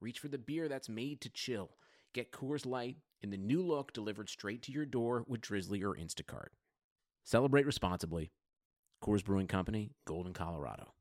[0.00, 1.70] reach for the beer that's made to chill.
[2.14, 5.94] Get Coors Light in the new look delivered straight to your door with Drizzly or
[5.94, 6.48] Instacart.
[7.22, 8.30] Celebrate responsibly.
[9.04, 10.94] Coors Brewing Company, Golden, Colorado.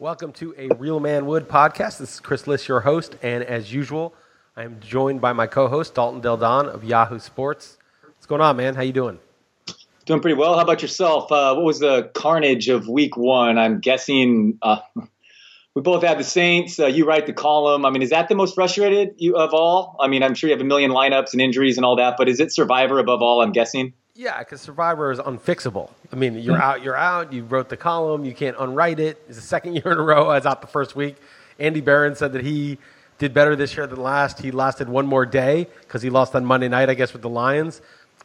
[0.00, 1.98] Welcome to a Real Man Wood podcast.
[1.98, 4.12] This is Chris Liss, your host, and as usual,
[4.56, 7.78] I am joined by my co-host Dalton Del Don of Yahoo Sports.
[8.02, 8.74] What's going on, man?
[8.74, 9.20] How you doing?
[10.06, 10.54] Doing pretty well.
[10.54, 11.30] How about yourself?
[11.30, 13.58] Uh, what was the carnage of Week One?
[13.58, 14.80] I'm guessing uh,
[15.74, 16.80] we both had the Saints.
[16.80, 17.84] Uh, you write the column.
[17.84, 19.96] I mean, is that the most frustrated you of all?
[20.00, 22.28] I mean, I'm sure you have a million lineups and injuries and all that, but
[22.28, 23.42] is it Survivor above all?
[23.42, 23.92] I'm guessing.
[24.14, 25.90] Yeah, because Survivor is unfixable.
[26.12, 27.32] I mean, you're out, you're out.
[27.32, 28.24] You wrote the column.
[28.24, 29.22] You can't unwrite it.
[29.28, 30.28] It's the second year in a row.
[30.28, 31.16] I was out the first week.
[31.58, 32.78] Andy Barron said that he
[33.18, 34.40] did better this year than last.
[34.40, 37.28] He lasted one more day because he lost on Monday night, I guess, with the
[37.28, 37.80] Lions.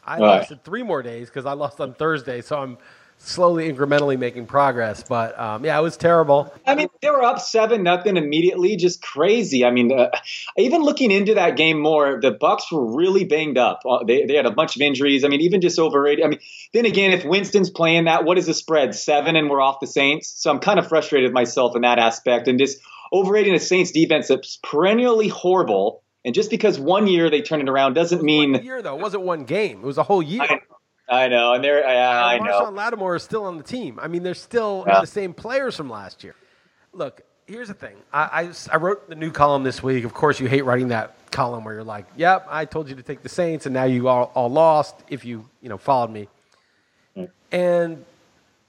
[0.06, 0.38] I Right.
[0.38, 2.40] lasted three more days because I lost on Thursday.
[2.40, 2.78] So I'm
[3.18, 5.02] slowly, incrementally making progress.
[5.02, 6.52] But um, yeah, it was terrible.
[6.66, 9.64] I mean, they were up seven nothing immediately, just crazy.
[9.64, 10.10] I mean, uh,
[10.56, 13.80] even looking into that game more, the Bucs were really banged up.
[13.88, 15.24] Uh, They, they had a bunch of injuries.
[15.24, 16.24] I mean, even just overrated.
[16.24, 16.40] I mean,
[16.72, 18.94] then again, if Winston's playing that, what is the spread?
[18.94, 20.28] Seven, and we're off the Saints.
[20.28, 22.78] So I'm kind of frustrated with myself in that aspect, and just
[23.12, 26.02] overrating a Saints defense that's perennially horrible.
[26.26, 29.00] And just because one year they turn it around doesn't One mean year though, it
[29.00, 29.78] wasn't one game.
[29.78, 30.42] It was a whole year.
[30.42, 31.54] I, I know.
[31.54, 32.44] And they're I, I know.
[32.44, 33.98] Marshon Lattimore is still on the team.
[34.02, 35.00] I mean, they're still Yeah.
[35.00, 36.34] the same players from last year.
[36.92, 37.96] Look, here's the thing.
[38.12, 40.04] I, I, I wrote the new column this week.
[40.04, 43.02] Of course, you hate writing that column where you're like, "Yep, I told you to
[43.02, 46.28] take the Saints, and now you all, all lost." If you you know followed me,
[47.14, 47.24] hmm.
[47.52, 48.04] and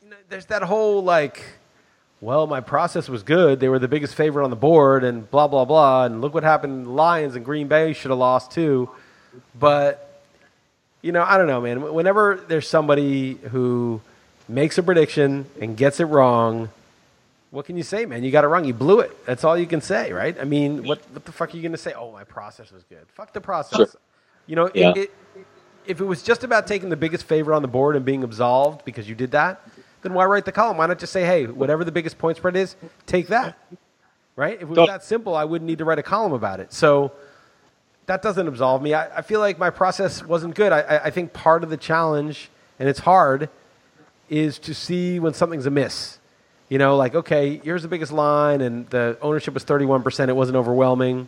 [0.04, 1.42] you know, there's that whole like,
[2.20, 3.60] well, my process was good.
[3.60, 6.06] They were the biggest favorite on the board, and blah blah blah.
[6.06, 6.96] And look what happened.
[6.96, 8.90] Lions and Green Bay should have lost too,
[9.58, 10.22] but
[11.02, 11.94] you know, I don't know, man.
[11.94, 14.02] Whenever there's somebody who
[14.50, 16.70] makes a prediction and gets it wrong,
[17.52, 18.24] what can you say, man?
[18.24, 18.66] You got it wrong.
[18.66, 19.26] You blew it.
[19.26, 20.36] That's all you can say, right?
[20.40, 21.94] I mean, what what the fuck are you going to say?
[21.94, 23.06] Oh, my process was good.
[23.14, 23.78] Fuck the process.
[23.78, 23.88] Sure.
[24.48, 24.90] You know, Yeah.
[24.92, 25.12] it, it,
[25.86, 28.84] if it was just about taking the biggest favorite on the board and being absolved
[28.84, 29.62] because you did that,
[30.08, 30.78] then why write the column?
[30.78, 32.76] Why not just say, hey, whatever the biggest point spread is,
[33.06, 33.58] take that,
[34.38, 34.56] right?
[34.56, 36.72] If it was that simple, I wouldn't need to write a column about it.
[36.72, 37.12] So
[38.06, 38.94] that doesn't absolve me.
[38.94, 40.72] I, I feel like my process wasn't good.
[40.72, 43.50] I, I, I think part of the challenge, and it's hard,
[44.30, 46.20] is to see when something's amiss.
[46.70, 50.30] You know, like, okay, here's the biggest line, and the ownership was 31%.
[50.30, 51.28] It wasn't overwhelming.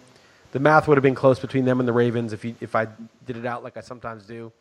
[0.52, 2.88] The math would have been close between them and the Ravens if, you, if I
[3.26, 4.52] did it out like I sometimes do.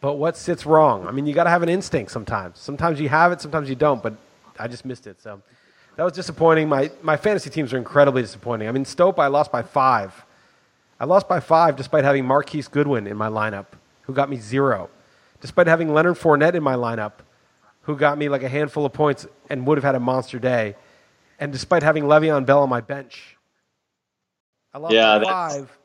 [0.00, 1.06] But what sits wrong?
[1.06, 2.58] I mean, you got to have an instinct sometimes.
[2.58, 4.14] Sometimes you have it, sometimes you don't, but
[4.58, 5.20] I just missed it.
[5.20, 5.42] So
[5.96, 6.68] that was disappointing.
[6.68, 8.68] My, my fantasy teams are incredibly disappointing.
[8.68, 10.24] I mean, Stope, I lost by five.
[10.98, 13.66] I lost by five despite having Marquise Goodwin in my lineup,
[14.02, 14.88] who got me zero.
[15.40, 17.12] Despite having Leonard Fournette in my lineup,
[17.82, 20.76] who got me like a handful of points and would have had a monster day.
[21.38, 23.36] And despite having Le'Veon Bell on my bench,
[24.72, 25.78] I lost Yeah, by five.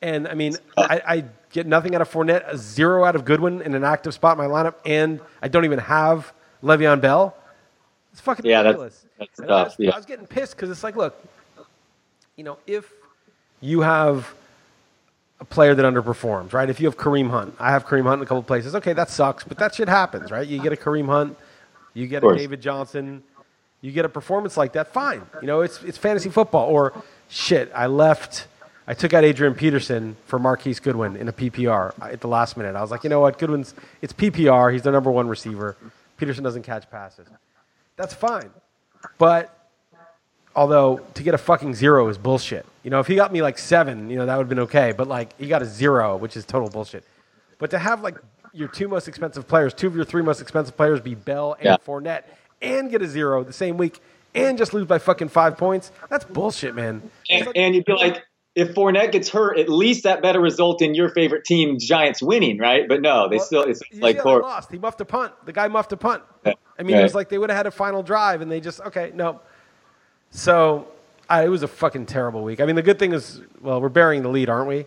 [0.00, 3.62] And I mean, I, I get nothing out of Fournette, a zero out of Goodwin
[3.62, 6.32] in an active spot in my lineup, and I don't even have
[6.62, 7.36] Le'Veon Bell.
[8.12, 9.04] It's fucking Yeah, ridiculous.
[9.18, 9.90] that's And I, was, yeah.
[9.90, 11.16] I was getting pissed because it's like, look,
[12.36, 12.92] you know, if
[13.60, 14.32] you have
[15.40, 16.68] a player that underperforms, right?
[16.70, 18.74] If you have Kareem Hunt, I have Kareem Hunt in a couple places.
[18.76, 20.46] Okay, that sucks, but that shit happens, right?
[20.46, 21.36] You get a Kareem Hunt,
[21.94, 22.34] you get a.
[22.36, 23.22] David Johnson,
[23.80, 24.88] you get a performance like that.
[24.92, 26.68] Fine, you know, it's it's fantasy football.
[26.68, 26.92] Or
[27.28, 28.46] shit, I left.
[28.88, 32.74] I took out Adrian Peterson for Marquise Goodwin in a PPR at the last minute.
[32.74, 34.72] I was like, you know what, Goodwin's it's PPR.
[34.72, 35.76] He's their number one receiver.
[36.16, 37.28] Peterson doesn't catch passes.
[37.96, 38.50] That's fine,
[39.18, 39.54] but
[40.56, 42.66] Although to get a fucking zero is bullshit.
[42.82, 44.90] You know, if he got me like seven, you know, that would have been okay.
[44.96, 47.04] But like he got a zero, which is total bullshit.
[47.58, 48.16] But to have like
[48.52, 51.64] your two most expensive players, two of your three most expensive players be Bell and
[51.66, 51.76] Yeah.
[51.86, 52.22] Fournette,
[52.60, 54.00] and get a zero the same week,
[54.34, 57.08] and just lose by fucking five points, that's bullshit, man.
[57.30, 58.24] And, like- and you'd be like,
[58.58, 62.58] if Fournette gets hurt, at least that better result in your favorite team, Giants, winning,
[62.58, 62.88] right?
[62.88, 64.72] But no, they Well, still it's like they lost.
[64.72, 65.32] He muffed a punt.
[65.46, 66.24] The guy muffed a punt.
[66.44, 66.54] Yeah.
[66.76, 68.80] I mean, it was like they would have had a final drive, and they just
[68.80, 69.40] okay, no.
[70.30, 70.88] So
[71.30, 72.60] I, it was a fucking terrible week.
[72.60, 74.86] I mean, the good thing is, well, we're burying the lead, aren't we?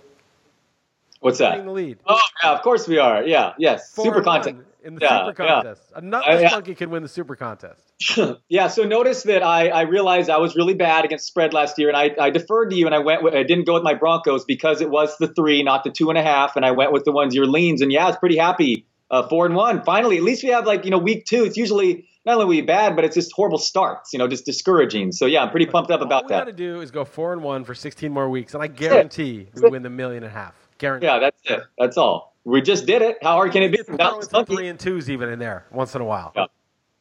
[1.21, 1.63] What's that?
[1.63, 1.99] The lead.
[2.05, 3.23] Oh yeah, of course we are.
[3.23, 3.91] Yeah, yes.
[3.93, 4.57] Four super contest.
[4.83, 5.53] in the Yeah, super yeah.
[5.53, 5.81] contest.
[5.95, 6.49] A nutless yeah.
[6.51, 7.81] monkey can win the super contest.
[8.49, 11.87] Yeah, so notice that I, I realized I was really bad against spread last year,
[11.87, 13.93] and I, I deferred to you, and I went with, I didn't go with my
[13.93, 16.91] Broncos because it was the three, not the two and a half, and I went
[16.91, 18.87] with the ones your leans, and yeah, I was pretty happy.
[19.11, 20.17] Uh, four and one, finally.
[20.17, 21.43] At least we have like you know week two.
[21.43, 24.13] It's usually not only we bad, but it's just horrible starts.
[24.13, 25.11] You know, just discouraging.
[25.11, 26.39] So yeah, I'm pretty pumped up about All we that.
[26.39, 29.47] got to do is go four and one for 16 more weeks, and I guarantee
[29.53, 30.55] we win the million and a half.
[30.81, 31.05] Guarantee.
[31.07, 31.61] Yeah, that's it.
[31.77, 32.35] That's all.
[32.43, 33.19] We just did it.
[33.21, 33.77] How hard can it be?
[33.77, 34.55] Get throw in Nutless Monkey.
[34.55, 36.33] three and twos even in there once in a while.
[36.35, 36.45] Yeah.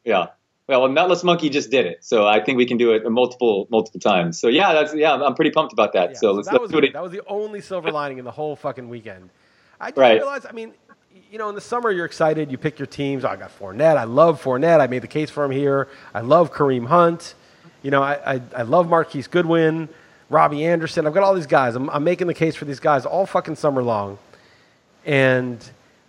[0.04, 0.26] Yeah.
[0.68, 3.98] Well, Nutless Monkey just did it, so I think we can do it multiple multiple
[3.98, 4.38] times.
[4.38, 6.10] So yeah, that's yeah, I'm pretty pumped about that.
[6.10, 6.92] Yeah, so let's, that let's was do it.
[6.92, 9.30] That was the only silver lining in the whole fucking weekend.
[9.80, 10.18] I just Right.
[10.20, 10.46] realized.
[10.46, 10.72] I mean,
[11.32, 12.52] you know, in the summer you're excited.
[12.52, 13.24] You pick your teams.
[13.24, 13.96] Oh, I got Fournette.
[13.96, 14.78] I love Fournette.
[14.80, 15.88] I made the case for him here.
[16.14, 17.34] I love Kareem Hunt.
[17.82, 19.88] You know, I I, I love Marquise Goodwin,
[20.30, 21.06] Robbie Anderson.
[21.06, 21.74] I've got all these guys.
[21.74, 24.18] I'm, I'm making the case for these guys all fucking summer long,
[25.04, 25.62] and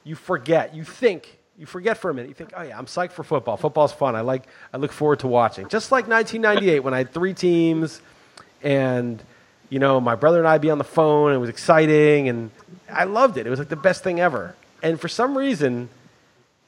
[0.05, 0.73] you forget.
[0.73, 1.39] You think.
[1.57, 2.29] You forget for a minute.
[2.29, 3.57] You think, oh yeah, I'm psyched for football.
[3.57, 4.15] Football's fun.
[4.15, 4.43] I like.
[4.73, 5.67] I look forward to watching.
[5.67, 8.01] Just like 1998 when I had three teams,
[8.63, 9.21] and
[9.69, 11.33] you know, my brother and I'd be on the phone.
[11.33, 12.51] It was exciting, and
[12.91, 13.47] I loved it.
[13.47, 14.55] It was like the best thing ever.
[14.83, 15.89] And for some reason,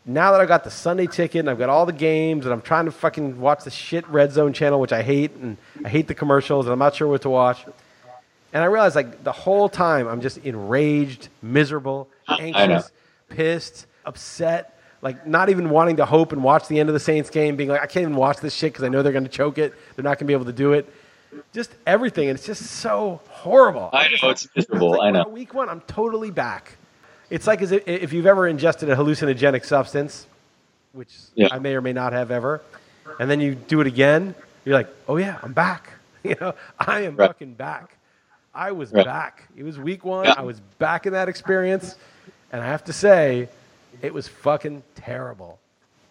[0.05, 2.61] now that I got the Sunday ticket and I've got all the games, and I'm
[2.61, 6.07] trying to fucking watch the shit Red Zone channel, which I hate, and I hate
[6.07, 7.65] the commercials, and I'm not sure what to watch.
[8.51, 12.91] And I realized, like, the whole time I'm just enraged, miserable, anxious,
[13.29, 17.29] pissed, upset, like not even wanting to hope and watch the end of the Saints
[17.29, 19.29] game, being like, I can't even watch this shit because I know they're going to
[19.29, 19.73] choke it.
[19.95, 20.91] They're not going to be able to do it.
[21.51, 22.29] Just everything.
[22.29, 23.89] And it's just so horrible.
[23.91, 24.91] I know it's miserable.
[24.91, 25.27] like, I know.
[25.27, 26.77] Week one, I'm totally back.
[27.33, 30.27] It's like as if, if you've ever ingested a hallucinogenic substance,
[30.91, 31.47] which Yeah.
[31.51, 32.61] I may or may not have ever,
[33.19, 34.35] and then you do it again,
[34.65, 35.89] you're like, oh yeah, I'm back.
[36.23, 37.27] You know, I am Right.
[37.27, 37.97] fucking back.
[38.55, 39.03] I was Right.
[39.03, 39.49] back.
[39.57, 40.23] It was week one.
[40.25, 40.35] Yeah.
[40.37, 41.95] I was back in that experience,
[42.51, 43.49] and I have to say,
[44.01, 45.59] it was fucking terrible.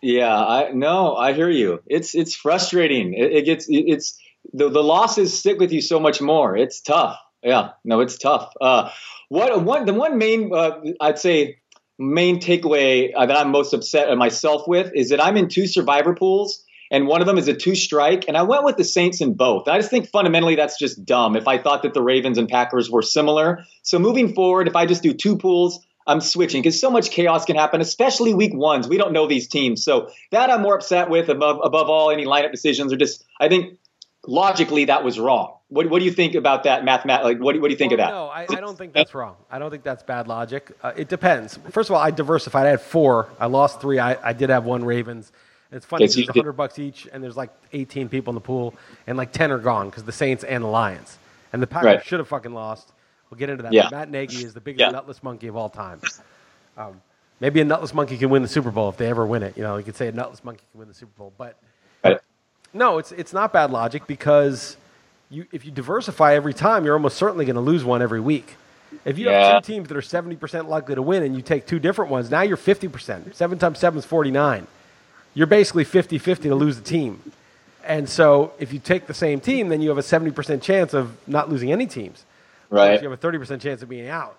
[0.03, 1.81] Yeah, I no, I hear you.
[1.87, 3.15] It's it's frustrating.
[3.15, 4.19] It, it gets it- it's
[4.53, 6.57] the the losses stick with you so much more.
[6.59, 7.17] It's tough.
[7.43, 8.53] Yeah, no, it's tough.
[8.61, 8.91] Uh,
[9.29, 11.59] what one the one main uh, I'd say
[11.99, 15.67] main takeaway uh, that I'm most upset at myself with is that I'm in two
[15.67, 16.65] survivor pools.
[16.91, 19.33] And one of them is a two strike, and I went with the Saints in
[19.33, 19.67] both.
[19.67, 21.37] I just think fundamentally that's just dumb.
[21.37, 24.85] If I thought that the Ravens and Packers were similar, so moving forward, if I
[24.85, 28.89] just do two pools, I'm switching because so much chaos can happen, especially week ones.
[28.89, 32.27] We don't know these teams, so that I'm more upset with above above all any
[32.27, 32.93] lineup decisions.
[32.93, 33.79] Or just I think
[34.27, 35.57] logically that was wrong.
[35.69, 37.35] What, what do you think about that mathematically?
[37.35, 38.13] Like what, do- what do you think Well, of that?
[38.13, 39.37] No, I, I don't think that's wrong.
[39.51, 40.71] I don't think that's bad logic.
[40.83, 41.59] Uh, it depends.
[41.71, 42.67] First of all, I diversified.
[42.67, 43.29] I had four.
[43.41, 43.99] I lost three.
[43.99, 45.33] I, I did have one Ravens.
[45.71, 48.31] It's funny Okay, so because you it's 100 bucks each, and there's like 18 people
[48.33, 48.75] in the pool,
[49.07, 51.17] and like 10 are gone because the Saints and the Lions.
[51.55, 52.05] And the Packers Right.
[52.05, 52.93] should have fucking lost.
[53.31, 53.73] We'll get into that.
[53.73, 53.89] Yeah.
[53.91, 54.91] Matt Nagy is the biggest Yeah.
[54.91, 56.01] nutless monkey of all time.
[56.77, 57.01] Um,
[57.41, 59.57] maybe a nutless monkey can win the Super Bowl if they ever win it.
[59.57, 61.33] You know, you could say a nutless monkey can win the Super Bowl.
[61.39, 61.57] But.
[62.75, 64.77] No, it's it's not bad logic because
[65.31, 68.57] you if you diversify every time, you're almost certainly going to lose one every week.
[69.05, 69.55] If you Yeah.
[69.55, 72.11] have two teams that are seventy percent likely to win, and you take two different
[72.11, 73.35] ones, now you're fifty percent.
[73.35, 74.67] Seven times seven is forty nine.
[75.35, 77.23] You're basically 50-50 to lose the team.
[77.85, 80.93] And so if you take the same team, then you have a seventy percent chance
[80.93, 82.25] of not losing any teams.
[82.69, 83.01] Right.
[83.01, 84.37] You have a thirty percent chance of being out.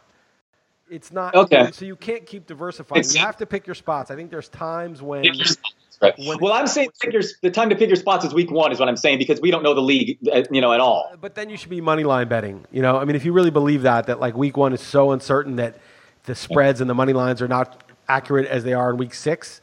[0.90, 1.72] It's not Okay.
[1.72, 3.00] So you can't keep diversifying.
[3.00, 4.12] It's- you have to pick your spots.
[4.12, 6.14] I think there's times when Pick your spots, right.
[6.18, 8.72] When Well, I'm saying pick your, the time to pick your spots is week one,
[8.72, 11.12] is what I'm saying, because we don't know the league, uh, you know, at all.
[11.20, 12.66] But then you should be money line betting.
[12.72, 15.12] You know, I mean, if you really believe that, that like week one is so
[15.12, 15.78] uncertain that
[16.26, 19.62] the spreads and the money lines are not accurate as they are in week six,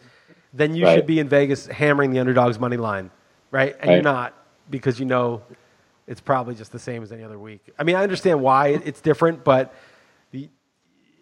[0.52, 0.94] then you Right.
[0.94, 3.10] should be in Vegas hammering the underdog's money line,
[3.50, 3.76] right?
[3.80, 4.34] And you're not
[4.68, 5.42] because you know
[6.06, 7.60] it's probably just the same as any other week.
[7.78, 9.74] I mean, I understand why it's different, but the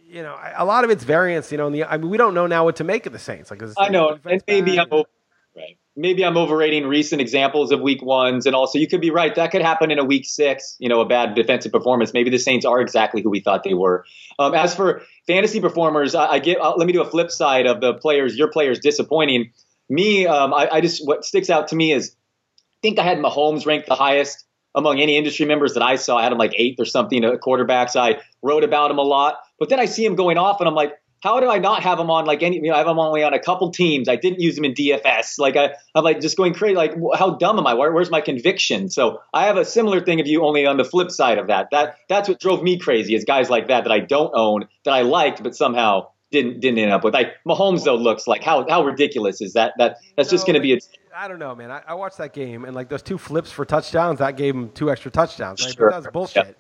[0.09, 1.53] you know, a lot of it's variance.
[1.53, 3.51] You know, the, I mean, we don't know now what to make of the Saints.
[3.51, 4.79] Like, I know, and maybe?
[4.79, 5.09] I'm over,
[5.55, 5.79] right.
[5.97, 9.35] Maybe I'm overrating recent examples of week ones, and also you could be right.
[9.35, 10.77] That could happen in a week six.
[10.79, 12.13] You know, a bad defensive performance.
[12.15, 14.05] Maybe the Saints are exactly who we thought they were.
[14.39, 16.61] Um, as for fantasy performers, I, I get.
[16.61, 18.37] Uh, let me do a flip side of the players.
[18.37, 19.53] Your players disappointing.
[19.91, 22.15] Me, um, I, I just what sticks out to me is
[22.57, 24.45] I think I had Mahomes ranked the highest
[24.79, 26.17] among any industry members that I saw.
[26.17, 27.97] I had him like eighth or something at quarterbacks.
[27.97, 30.75] I wrote about him a lot, but then I see him going off, and I'm
[30.75, 32.57] like, how do I not have him on like any?
[32.57, 34.09] You know, I have him only on a couple teams.
[34.09, 35.39] I didn't use him in DFS.
[35.39, 36.77] Like I, I'm like just going crazy.
[36.77, 37.75] Like how dumb am I?
[37.75, 38.89] Where, where's my conviction?
[38.89, 41.71] So I have a similar thing of you, only on the flip side of that.
[41.73, 43.17] That that's what drove me crazy.
[43.17, 46.79] Is guys like that that I don't own that I liked, but somehow didn't didn't
[46.79, 47.15] end up with.
[47.15, 49.73] Like Mahomes though looks like how how ridiculous is that?
[49.79, 50.79] That that's just going to be a
[51.17, 51.71] I don't know, man.
[51.71, 54.71] I, I watched that game, and like those two flips for touchdowns, that gave him
[54.71, 55.75] two extra touchdowns, right?
[55.75, 55.91] Sure.
[55.91, 56.57] That was bullshit.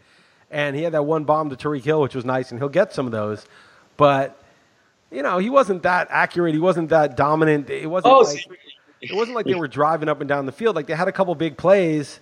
[0.50, 2.92] and he had that one bomb to Tyreek Hill, which was nice, and he'll get
[2.92, 3.46] some of those.
[3.96, 4.40] But
[5.12, 6.54] you know, he wasn't that accurate.
[6.54, 7.70] He wasn't that dominant.
[7.70, 8.46] It wasn't Oh, like
[9.00, 10.74] it wasn't like they were driving up and down the field.
[10.76, 12.18] Like they had a couple big plays,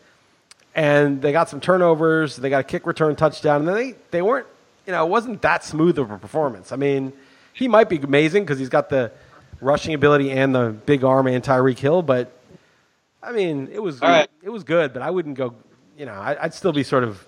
[0.74, 2.36] and they got some turnovers.
[2.36, 4.46] They got a kick return touchdown, and then they they weren't.
[4.86, 6.70] You know, it wasn't that smooth of a performance.
[6.70, 7.12] I mean,
[7.56, 9.10] he might be amazing because he's got the
[9.60, 12.32] rushing ability and the big arm and Tyreek Hill, but
[13.22, 14.28] I mean, it was right.
[14.42, 15.54] it was good, but I wouldn't go.
[15.98, 17.26] You know, I, I'd still be sort of.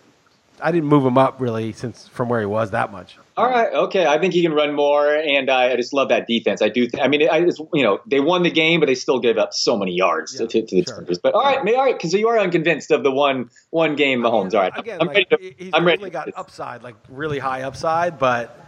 [0.60, 3.16] I didn't move him up really since from where he was that much.
[3.36, 4.04] All right, okay.
[4.06, 6.60] I think he can run more, and I, I just love that defense.
[6.60, 6.88] I do.
[6.88, 9.38] Th- I mean, I just, you know, they won the game, but they still gave
[9.38, 10.96] up so many yards Yeah, to, to the sure.
[10.96, 11.18] Chargers.
[11.18, 14.54] But all right, all right, because you are unconvinced of the one one game Mahomes.
[14.54, 15.64] All right, Again, I'm like, ready to.
[15.64, 16.02] he's I'm ready.
[16.02, 18.58] definitely got upside, like really high upside, but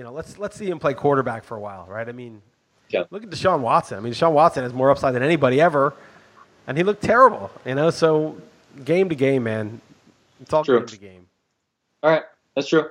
[0.00, 2.08] you know, let's let's see him play quarterback for a while, right?
[2.08, 2.40] I mean,
[2.88, 3.04] Yeah.
[3.10, 3.98] look at Deshaun Watson.
[3.98, 5.92] I mean, Deshaun Watson has more upside than anybody ever,
[6.66, 7.50] and he looked terrible.
[7.66, 8.38] You know, so
[8.82, 9.82] game to game, man,
[10.40, 10.78] it's all True.
[10.78, 11.26] game to game.
[12.02, 12.22] All right,
[12.54, 12.86] that's true.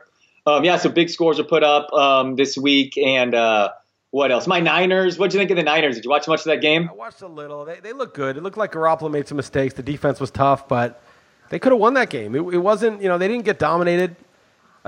[0.45, 3.71] Um, yeah, so big scores are put up um, this week, and uh,
[4.11, 4.45] what else?
[4.45, 5.17] My Niners.
[5.17, 5.95] What'd you think of the Niners?
[5.95, 6.87] Did you watch much of that game?
[6.91, 7.65] I watched a little.
[7.65, 8.37] They they look good.
[8.37, 9.73] It looked like Garoppolo made some mistakes.
[9.73, 11.01] The defense was tough, but
[11.49, 12.35] they could have won that game.
[12.35, 13.01] It, it wasn't.
[13.01, 14.15] You know, they didn't get dominated.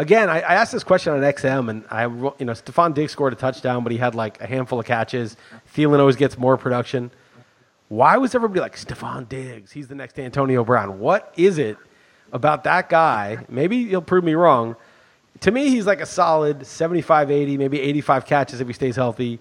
[0.01, 3.33] Again, I, I asked this question on XM, and I, you know, Stephon Diggs scored
[3.33, 5.37] a touchdown, but he had like a handful of catches.
[5.75, 7.11] Thielen always gets more production.
[7.87, 9.71] Why was everybody like Stephon Diggs?
[9.71, 10.97] He's the next Antonio Brown.
[10.97, 11.77] What is it
[12.31, 13.45] about that guy?
[13.47, 14.75] Maybe he'll prove me wrong.
[15.41, 19.39] To me, he's like a solid 75, 80, maybe 85 catches if he stays healthy,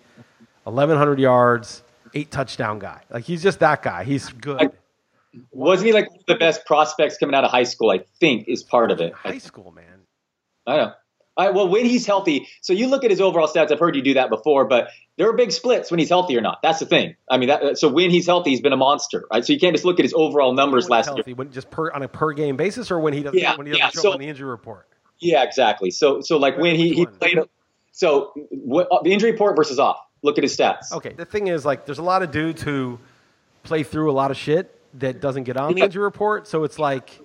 [0.65, 3.01] 1,100 yards, eight touchdown guy.
[3.09, 4.05] Like he's just that guy.
[4.05, 4.73] He's good.
[5.53, 7.91] Wasn't he like one of the best prospects coming out of high school?
[7.91, 9.15] I think is part of it.
[9.15, 10.00] High school, man.
[10.67, 10.93] I know.
[11.37, 13.71] All right, well, when he's healthy, so you look at his overall stats.
[13.71, 16.41] I've heard you do that before, but there are big splits when he's healthy or
[16.41, 16.61] not.
[16.63, 17.15] That's the thing.
[17.31, 19.45] I mean, that, so when he's healthy, he's been a monster, right?
[19.45, 21.15] So you can't just look at his overall numbers last year.
[21.17, 23.67] healthy, when, just per, on a per game basis, or when he doesn't Yeah, when
[23.67, 24.89] he doesn't yeah, show so- up on the injury report.
[25.19, 25.91] Yeah, exactly.
[25.91, 27.39] So, so like when he, he played,
[27.93, 29.99] so what, uh, the injury report versus off.
[30.23, 30.93] Look at his stats.
[30.93, 32.99] Okay, the thing is, like, there's a lot of dudes who
[33.63, 36.47] play through a lot of shit that doesn't get on the injury report.
[36.47, 37.19] So it's like,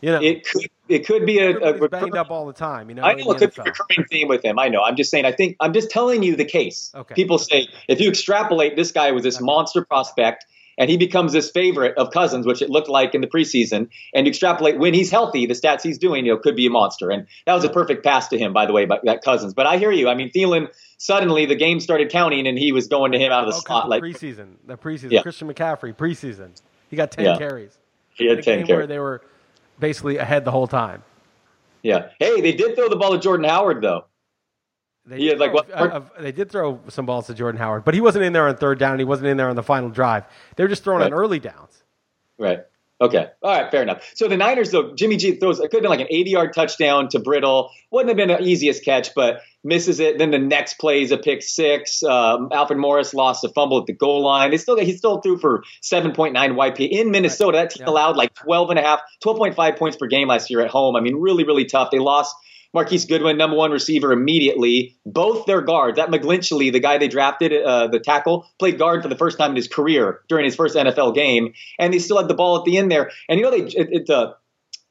[0.00, 2.88] you know, It could it could be a, a banged up all the time.
[2.88, 4.58] You know, I know it could be a recurring theme with him.
[4.58, 4.82] I know.
[4.82, 5.24] I'm just saying.
[5.24, 6.92] I think I'm just telling you the case.
[6.94, 7.14] Okay.
[7.14, 10.44] People say if you extrapolate, this guy was this monster prospect,
[10.78, 13.88] and he becomes this favorite of Cousins, which it looked like in the preseason.
[14.14, 16.70] And you extrapolate when he's healthy, the stats he's doing, you know, could be a
[16.70, 17.10] monster.
[17.10, 19.54] And that was a perfect pass to him, by the way, by that Cousins.
[19.54, 20.08] But I hear you.
[20.08, 20.68] I mean, Thielen
[20.98, 23.84] suddenly the game started counting, and he was going to him out of the slot
[23.84, 25.22] the like preseason, the preseason, Yeah.
[25.22, 26.50] Christian McCaffrey preseason,
[26.88, 27.38] he got ten Yeah.
[27.38, 27.76] carries.
[28.14, 29.22] he had ten game where they were
[29.82, 31.02] basically ahead the whole time.
[31.82, 32.08] Yeah.
[32.20, 34.06] Hey, they did throw the ball to Jordan Howard though.
[35.04, 37.84] They He did like, throw- what- uh, they did throw some balls to Jordan Howard,
[37.84, 38.92] but he wasn't in there on third down.
[38.92, 40.24] And he wasn't in there on the final drive.
[40.56, 41.82] They were just throwing on early downs.
[42.38, 42.60] Right.
[43.02, 43.26] Okay.
[43.42, 43.68] All right.
[43.68, 44.08] Fair enough.
[44.14, 46.52] So the Niners, though, Jimmy G throws, it could have been like an 80 yard
[46.54, 47.70] touchdown to Brittle.
[47.90, 50.18] Wouldn't have been the easiest catch, but misses it.
[50.18, 52.04] Then the next play is a pick six.
[52.04, 54.52] Um, Alfred Morris lost a fumble at the goal line.
[54.52, 57.58] They still, he still threw for 7.9 YP in Minnesota.
[57.58, 60.70] That team allowed like 12 and a half, 12.5 points per game last year at
[60.70, 60.94] home.
[60.94, 61.90] I mean, really, really tough.
[61.90, 62.36] They lost
[62.74, 64.96] Marquise Goodwin, number one receiver, immediately.
[65.04, 69.08] Both their guards, that McGlinchey, the guy they drafted, uh, the tackle, played guard for
[69.08, 72.28] the first time in his career during his first NFL game, and they still had
[72.28, 73.10] the ball at the end there.
[73.28, 74.34] And you know, they it, it, uh,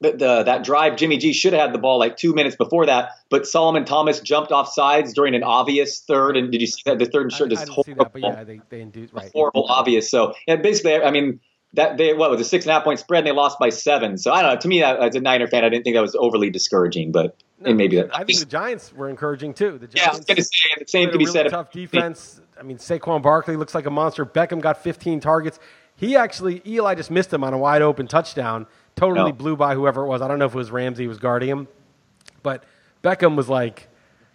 [0.02, 2.88] the, the that drive, Jimmy G should have had the ball like two minutes before
[2.88, 6.38] that, but Solomon Thomas jumped off sides during an obvious third.
[6.38, 7.00] And did you see that?
[7.00, 9.14] The third and short, I just didn't see that, but horrible yeah, they they induced
[9.14, 9.32] right.
[9.34, 10.10] horrible obvious.
[10.10, 11.40] So and basically, I mean
[11.74, 13.70] that they what was a six and a half point spread and they lost by
[13.70, 14.18] seven.
[14.18, 14.60] So I don't know.
[14.60, 17.78] To me, as a Niner fan, I didn't think that was overly discouraging, but and
[17.78, 18.16] maybe that.
[18.16, 19.78] I think the Giants were encouraging too.
[19.78, 21.50] The yeah, I was going to say the same could be really said.
[21.50, 22.42] Tough defense.
[22.60, 24.26] I mean, Saquon Barkley looks like a monster.
[24.26, 25.60] Beckham got 15 targets.
[25.96, 28.68] He actually Eli just missed him on a wide open touchdown.
[28.96, 29.36] Totally No.
[29.36, 30.22] blew by whoever it was.
[30.22, 31.68] I don't know if it was Ramsey was guarding him,
[32.44, 32.64] but
[33.04, 33.88] Beckham was like,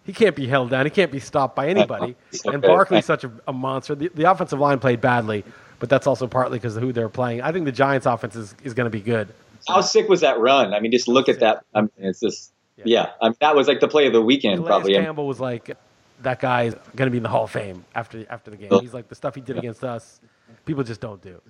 [0.03, 0.85] he can't be held down.
[0.85, 2.15] He can't be stopped by anybody.
[2.31, 2.61] So and.
[2.61, 3.93] Barkley's such a, a monster.
[3.95, 5.43] The, the offensive line played badly,
[5.79, 7.41] but that's also partly because of who they're playing.
[7.41, 9.27] I think the Giants' offense is, is going to be good.
[9.67, 10.73] How sick was that run?
[10.73, 11.65] I mean, just look at that.
[11.75, 12.83] I mean, it's just Yeah.
[12.85, 13.09] yeah.
[13.21, 14.93] I mean, that was like the play of the weekend, Calais probably.
[14.93, 15.75] Campbell was like,
[16.21, 18.69] that guy is going to be in the Hall of Fame after after the game.
[18.81, 20.19] He's like the stuff he did against us,
[20.65, 21.41] people just don't do.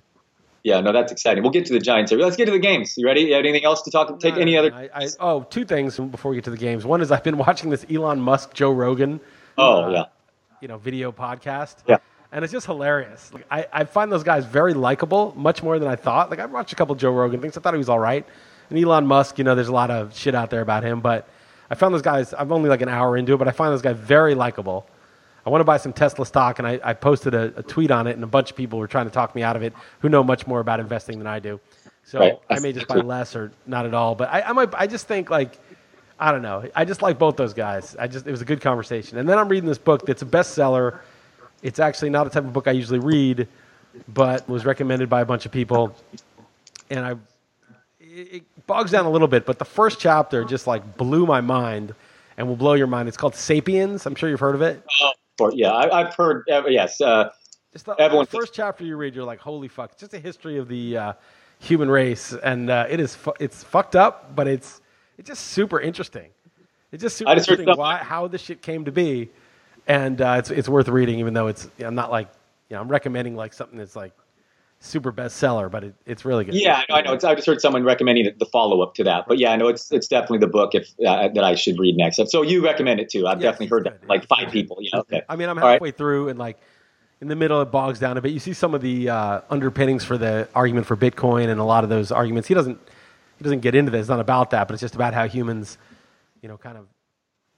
[0.64, 1.42] Yeah, no, that's exciting.
[1.42, 2.10] We'll get to the Giants.
[2.12, 2.98] Let's get to the games.
[2.98, 3.22] You ready?
[3.22, 4.18] You have anything else to talk?
[4.20, 4.74] Take No, any no, other?
[4.74, 6.84] I, I, oh, two things before we get to the games.
[6.84, 9.20] One is I've been watching this Elon Musk Joe Rogan,
[9.56, 10.04] Oh uh, yeah.
[10.60, 11.76] you know, video podcast.
[11.86, 11.98] Yeah.
[12.32, 13.32] And it's just hilarious.
[13.32, 16.28] Like, I, I find those guys very likable, much more than I thought.
[16.28, 17.56] Like I've watched a couple Joe Rogan things.
[17.56, 18.26] I thought he was all right.
[18.70, 21.28] And Elon Musk, you know, there's a lot of shit out there about him, but
[21.70, 22.34] I found those guys.
[22.36, 24.86] I'm only like an hour into it, but I find those guys very likable.
[25.46, 28.06] I want to buy some Tesla stock, and I, I posted a, a tweet on
[28.06, 30.08] it, and a bunch of people were trying to talk me out of it who
[30.08, 31.60] know much more about investing than I do.
[32.04, 32.38] So Right.
[32.50, 34.14] I may just buy less or not at all.
[34.14, 34.74] But I, I might.
[34.74, 35.58] I just think like
[36.18, 36.68] I don't know.
[36.74, 37.96] I just like both those guys.
[37.98, 39.18] I just it was a good conversation.
[39.18, 41.00] And then I'm reading this book that's a bestseller.
[41.62, 43.48] It's actually not a type of book I usually read,
[44.08, 45.94] but was recommended by a bunch of people,
[46.90, 47.16] and I
[48.18, 49.46] it, bogs down a little bit.
[49.46, 51.94] But the first chapter just like blew my mind,
[52.36, 53.08] and will blow your mind.
[53.08, 54.06] It's called *Sapiens*.
[54.06, 54.82] I'm sure you've heard of it.
[55.40, 56.44] Or, yeah, I, I've heard.
[56.50, 57.30] Uh, yes, uh,
[57.72, 59.92] Just the, Everyone- the first chapter you read, you're like, holy fuck!
[59.92, 61.12] It's just a history of the uh,
[61.60, 64.80] human race, and uh, it is fu- it's fucked up, but it's
[65.16, 66.30] it's just super interesting.
[66.92, 69.30] It's just super just interesting why how this shit came to be,
[69.86, 72.28] and uh, it's it's worth reading, even though it's I'm not like
[72.68, 74.12] you know I'm recommending like something that's like
[74.80, 76.54] super bestseller, but it, it's really good.
[76.54, 77.10] yeah, I know.
[77.10, 77.14] I.
[77.14, 79.24] It's, I just heard someone recommending the, the follow up to that.
[79.26, 81.96] But yeah, I know it's it's definitely the book if uh, that I should read
[81.96, 82.20] next.
[82.28, 83.26] So you recommend it too?
[83.26, 84.08] I've definitely heard it's that.
[84.08, 84.52] Like five good.
[84.52, 84.78] people.
[84.80, 85.00] Yeah.
[85.00, 85.22] Okay.
[85.28, 85.72] I mean, I'm All right.
[85.72, 86.58] halfway through, and like
[87.20, 88.32] in the middle, it bogs down a bit.
[88.32, 91.82] You see some of the uh, underpinnings for the argument for Bitcoin, and a lot
[91.84, 92.46] of those arguments.
[92.48, 92.78] He doesn't
[93.38, 94.02] he doesn't get into this.
[94.02, 95.78] It's not about that, but it's just about how humans,
[96.42, 96.86] you know, kind of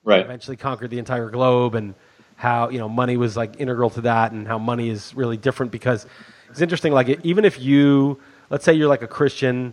[0.03, 0.25] Right.
[0.25, 1.95] eventually conquered the entire globe, and
[2.37, 5.71] how you know money was like integral to that, and how money is really different
[5.73, 6.07] because
[6.50, 6.92] it's interesting.
[6.92, 9.73] Like even if you, let's say you're like a Christian,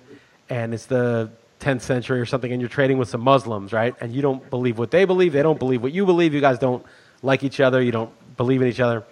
[0.50, 1.29] and it's the
[1.60, 3.96] 10th century or something, and you're trading with some Muslims, right?
[4.00, 6.34] And you don't believe what they believe, they don't believe what you believe.
[6.34, 6.86] You guys don't
[7.22, 9.03] like each other, you don't believe in each other,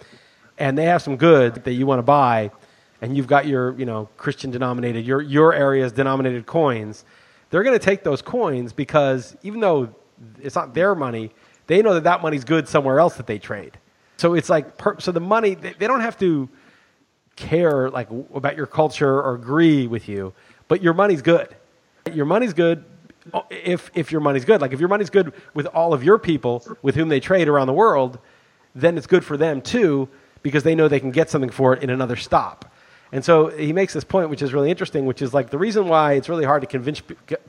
[0.58, 2.50] and they have some good that you want to buy,
[3.02, 7.04] and you've got your you know Christian denominated your your area's denominated coins.
[7.50, 9.94] They're going to take those coins because even though
[10.42, 11.32] it's not their money,
[11.66, 13.78] they know that that money's good somewhere else that they trade.
[14.16, 16.48] So it's like per, so the money they, they don't have to
[17.36, 20.32] care like about your culture or agree with you,
[20.68, 21.54] but your money's good.
[22.12, 22.84] Your money's good
[23.32, 24.60] uh, if if your money's good.
[24.60, 27.66] Like if your money's good with all of your people with whom they trade around
[27.66, 28.18] the world,
[28.74, 30.08] then it's good for them too
[30.42, 32.72] because they know they can get something for it in another stop.
[33.12, 35.88] And so he makes this point, which is really interesting, which is like the reason
[35.88, 37.02] why it's really hard to convince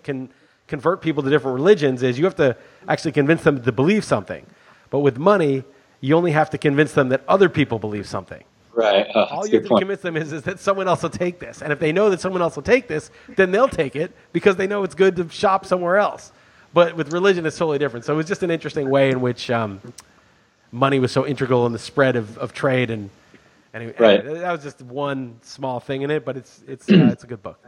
[0.03, 0.29] can
[0.67, 2.55] convert people to different religions is you have to
[2.87, 4.45] actually convince them to believe something.
[4.89, 5.63] But with money,
[6.01, 8.43] you only have to convince them that other people believe something.
[8.77, 9.07] Right.
[9.15, 9.81] Uh, All you have to point.
[9.81, 11.63] convince them is, is that someone else will take this.
[11.63, 14.55] And if they know that someone else will take this, then they'll take it because
[14.55, 16.31] they know it's good to shop somewhere else.
[16.75, 18.05] But with religion, it's totally different.
[18.05, 19.81] So it was just an interesting way in which um,
[20.71, 22.91] money was so integral in the spread of, of trade.
[22.91, 23.09] And
[23.73, 24.19] anyway, Right.
[24.19, 27.27] anyway, that was just one small thing in it, but it's, it's, uh, it's a
[27.27, 27.59] good book.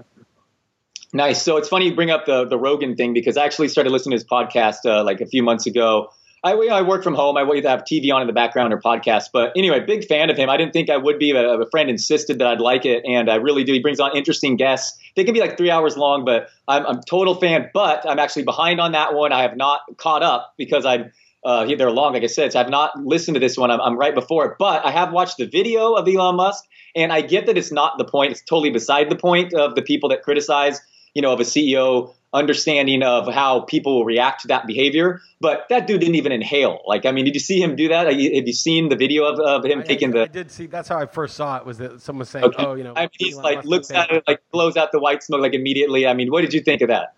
[1.12, 1.41] Nice.
[1.41, 4.12] So it's funny you bring up the the Rogan thing because I actually started listening
[4.15, 6.12] to his podcast uh, like a few months ago.
[6.43, 7.38] I, you know, I work from home.
[7.38, 9.25] I either have TV on in the background or podcast.
[9.34, 10.49] But anyway, big fan of him.
[10.49, 13.30] I didn't think I would be, but a friend insisted that I'd like it, and
[13.30, 13.73] I really do.
[13.73, 14.97] He brings on interesting guests.
[15.15, 17.69] They can be like three hours long, but I'm I'm total fan.
[17.73, 19.34] But I'm actually behind on that one.
[19.34, 21.12] I have not caught up because I.
[21.41, 22.52] Uh, they're long, like I said.
[22.52, 23.71] So I've not listened to this one.
[23.71, 26.65] I'm, I'm right before it, but I have watched the video of Elon Musk,
[26.97, 28.34] and I get that it's not the point.
[28.34, 30.82] It's totally beside the point of the people that criticize
[31.13, 35.21] you know, of a CEO understanding of how people will react to that behavior.
[35.41, 36.79] But that dude didn't even inhale.
[36.85, 38.07] Like, I mean, did you see him do that?
[38.07, 40.31] Have you seen the video of, of him I- taking I, I the?
[40.33, 40.67] did see.
[40.67, 41.65] That's how I first saw it.
[41.65, 42.65] Was that someone was saying, Okay.
[42.65, 44.99] "Oh, you know," I mean, he's Elon like looks at it, like blows out the
[44.99, 46.05] white smoke like immediately.
[46.07, 47.13] I mean, what did you think of that?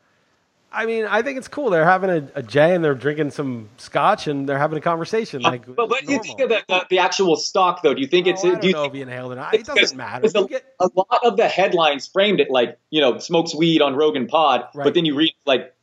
[0.73, 1.69] I mean, I think it's cool.
[1.69, 5.45] They're having a, a J and they're drinking some scotch and they're having a conversation.
[5.45, 7.93] Uh, like, but what do you think of the, the, the actual stock, though?
[7.93, 8.45] Do you think oh, it's?
[8.45, 9.53] Oh, I do you know think if he inhaled or not.
[9.53, 10.29] It doesn't matter.
[10.33, 13.81] You a, get- a lot of the headlines framed it like you know smokes weed
[13.81, 14.85] on Rogan Pod, Right.
[14.85, 15.73] but then you read like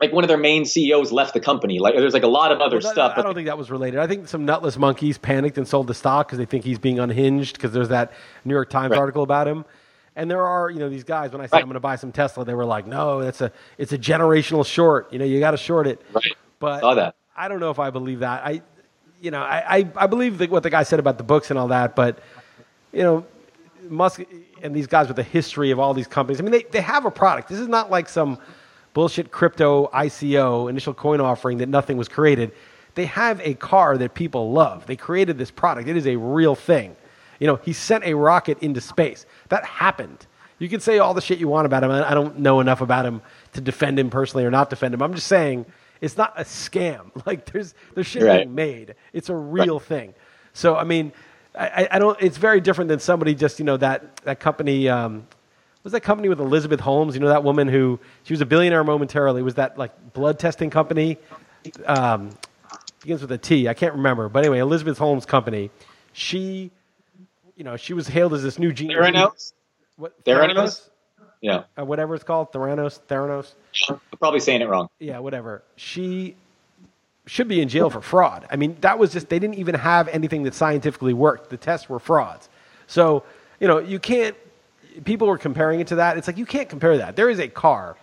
[0.00, 1.78] like one of their main CEOs left the company.
[1.78, 3.12] Like there's like a lot of other Well, that- stuff.
[3.16, 4.00] I don't think that was related.
[4.00, 6.98] I think some nutless monkeys panicked and sold the stock because they think he's being
[6.98, 8.12] unhinged because there's that
[8.44, 8.98] New York Times Right.
[8.98, 9.64] article about him.
[10.14, 11.32] And there are, you know, these guys.
[11.32, 11.62] When I said Right.
[11.62, 14.64] I'm going to buy some Tesla, they were like, "No, that's a it's a generational
[14.66, 15.12] short.
[15.12, 16.36] You know, you got to short it." Right.
[16.58, 17.14] But Saw that.
[17.36, 18.44] I don't know if I believe that.
[18.44, 18.62] I,
[19.20, 21.58] you know, I I, I believe that what the guy said about the books and
[21.58, 22.18] all that, but
[22.92, 23.26] you know,
[23.88, 24.20] Musk
[24.62, 26.40] and these guys with the history of all these companies.
[26.40, 27.48] I mean, they, they have a product.
[27.48, 28.38] This is not like some
[28.94, 32.52] bullshit crypto ICO initial coin offering that nothing was created.
[32.94, 34.86] They have a car that people love.
[34.86, 35.88] They created this product.
[35.88, 36.94] It is a real thing.
[37.42, 39.26] You know, he sent a rocket into space.
[39.48, 40.26] That happened.
[40.60, 41.90] You can say all the shit you want about him.
[41.90, 43.20] I don't know enough about him
[43.54, 45.02] to defend him personally or not defend him.
[45.02, 45.66] I'm just saying
[46.00, 47.10] it's not a scam.
[47.26, 48.38] Like there's there's shit Right.
[48.44, 48.94] being made.
[49.12, 50.14] It's a real thing.
[50.52, 51.12] So I mean,
[51.58, 52.16] I, I- I don't.
[52.22, 54.88] It's very different than somebody just you know that that company.
[54.88, 55.26] Um,
[55.82, 57.14] was that company with Elizabeth Holmes?
[57.14, 59.42] You know that woman who she was a billionaire momentarily.
[59.42, 61.18] Was that like blood testing company?
[61.86, 62.30] Um,
[63.00, 63.66] begins with a T.
[63.66, 65.70] I can't remember, but anyway, Elizabeth Holmes company.
[66.12, 66.70] She,
[67.62, 68.98] you know, she was hailed as this new genius.
[68.98, 69.52] Theranos?
[69.94, 70.88] What, Theranos?
[71.40, 73.54] Yeah, Uh, whatever it's called, Theranos, Theranos.
[73.88, 74.88] I'm probably saying it wrong.
[74.98, 75.62] Yeah, whatever.
[75.76, 76.34] She
[77.26, 78.48] should be in jail for fraud.
[78.50, 81.50] I mean, that was just, they didn't even have anything that scientifically worked.
[81.50, 82.48] The tests were frauds.
[82.88, 83.22] So,
[83.60, 84.34] you know, you can't,
[85.04, 86.18] people were comparing it to that.
[86.18, 87.14] It's like you can't compare that.
[87.14, 87.96] There is a car.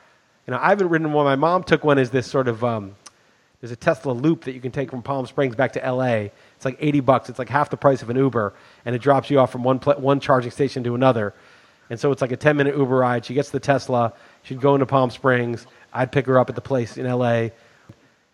[0.47, 1.25] You know, I haven't ridden one.
[1.25, 2.95] My mom took one as this sort of um,
[3.61, 6.31] there's a Tesla Loop that you can take from Palm Springs back to L.A.
[6.55, 7.29] It's like 80 bucks.
[7.29, 8.53] It's like half the price of an Uber,
[8.85, 11.33] and it drops you off from one one charging station to another.
[11.89, 13.25] And so it's like a 10 minute Uber ride.
[13.25, 14.13] She gets the Tesla.
[14.43, 15.65] She'd go into Palm Springs.
[15.91, 17.51] I'd pick her up at the place in L.A.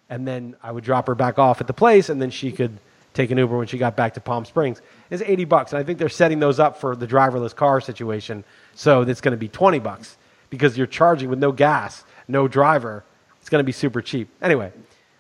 [0.10, 2.78] And then I would drop her back off at the place, and then she could
[3.16, 4.82] take an Uber when she got back to Palm Springs.
[5.10, 5.74] It's 80 bucks.
[5.74, 8.44] And I think they're setting those up for the driverless car situation.
[8.76, 10.18] So it's going to be 20 bucks
[10.52, 13.04] because you're charging with no gas, no driver.
[13.40, 14.30] It's going to be super cheap.
[14.42, 14.72] Anyway,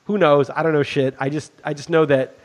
[0.05, 0.49] who knows?
[0.49, 1.15] I don't know shit.
[1.19, 2.35] I just, I just know that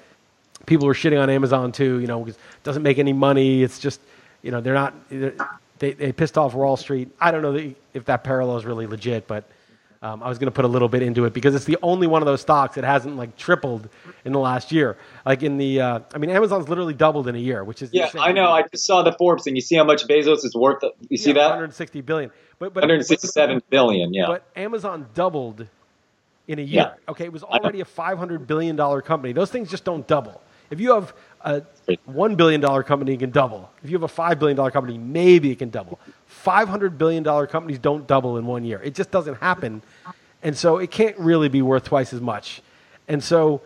[0.66, 3.62] people were shitting on Amazon too, you know, because it doesn't make any money.
[3.62, 4.00] It's just,
[4.42, 5.34] you know, they're not, they're,
[5.78, 7.08] they, they pissed off Wall Street.
[7.20, 9.44] I don't know if that parallel is really legit, but
[10.02, 12.06] um, I was going to put a little bit into it because it's the only
[12.06, 13.88] one of those stocks that hasn't like tripled
[14.24, 14.96] in the last year.
[15.26, 18.06] Like in the, uh, I mean, Amazon's literally doubled in a year, which is yeah.
[18.06, 18.22] insane.
[18.22, 18.50] I know.
[18.50, 19.56] I just saw the Forbes thing.
[19.56, 20.82] You see how much Bezos is worth?
[21.08, 21.48] You see that?
[21.48, 22.30] 160 billion.
[22.58, 24.14] But, but 167 billion.
[24.14, 24.26] Yeah.
[24.26, 25.66] But Amazon doubled
[26.50, 26.94] in a year.
[26.96, 27.10] Yeah.
[27.10, 29.32] Okay, it was already a five hundred billion dollar company.
[29.32, 30.42] Those things just don't double.
[30.70, 31.62] If you have a
[32.04, 33.70] one billion dollar company, it can double.
[33.82, 35.98] If you have a five billion dollar company, maybe it can double.
[36.26, 38.80] Five hundred billion dollar companies don't double in one year.
[38.82, 39.82] It just doesn't happen,
[40.42, 42.62] and so it can't really be worth twice as much.
[43.08, 43.62] And so.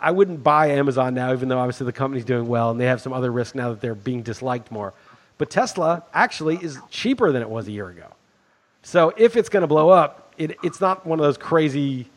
[0.00, 3.00] I wouldn't buy Amazon now, even though obviously the company's doing well and they have
[3.00, 4.94] some other risk now that they're being disliked more.
[5.38, 8.06] But Tesla actually is cheaper than it was a year ago.
[8.82, 12.08] So if it's going to blow up, it, it's not one of those crazy,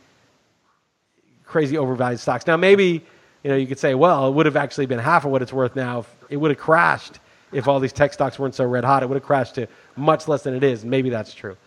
[1.45, 2.47] crazy overvalued stocks.
[2.47, 3.03] Now maybe
[3.43, 5.53] you know you could say, well, it would have actually been half of what it's
[5.53, 5.99] worth now.
[5.99, 7.19] If it would have crashed
[7.51, 9.03] if all these tech stocks weren't so red hot.
[9.03, 10.85] It would have crashed to much less than it is.
[10.85, 11.57] Maybe that's true.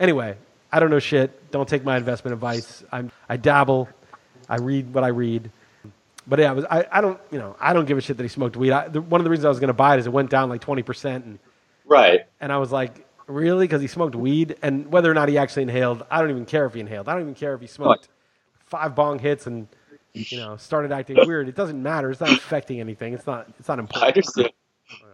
[0.00, 0.36] Anyway,
[0.72, 1.50] I don't know shit.
[1.50, 2.82] Don't take my investment advice.
[2.90, 3.88] I'm, I dabble.
[4.48, 5.50] I read what I read.
[6.26, 8.22] But yeah, I, was, I, I don't you know I don't give a shit that
[8.22, 8.72] he smoked weed.
[8.72, 10.30] I, the, one of the reasons I was going to buy it is it went
[10.30, 11.38] down like twenty percent and
[11.84, 12.22] right.
[12.40, 13.64] and I was like, really?
[13.66, 14.56] Because he smoked weed?
[14.62, 17.08] And whether or not he actually inhaled, I don't even care if he inhaled.
[17.08, 18.08] I don't even care if he smoked
[18.66, 19.68] five bong hits and,
[20.12, 21.48] you know, started acting weird.
[21.48, 22.10] It doesn't matter.
[22.10, 23.14] It's not affecting anything.
[23.14, 24.04] It's not, it's not important.
[24.04, 24.50] I understand.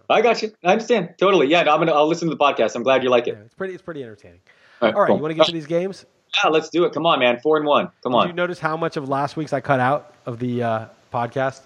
[0.08, 0.52] I got you.
[0.64, 1.46] I understand totally.
[1.46, 1.92] Yeah, no, I'm gonna.
[1.92, 2.74] I'll listen to the podcast.
[2.74, 3.42] I'm glad you like Yeah, it.
[3.46, 4.40] it's pretty, it's pretty entertaining.
[4.82, 5.06] All All right.
[5.06, 5.16] cool.
[5.16, 6.04] You want to get to these games?
[6.42, 6.92] Yeah, let's do it.
[6.92, 7.38] Come on, man.
[7.40, 7.90] Four and one.
[8.02, 8.26] Come on.
[8.26, 11.62] Did you notice how much of last week's I cut out of the uh, podcast?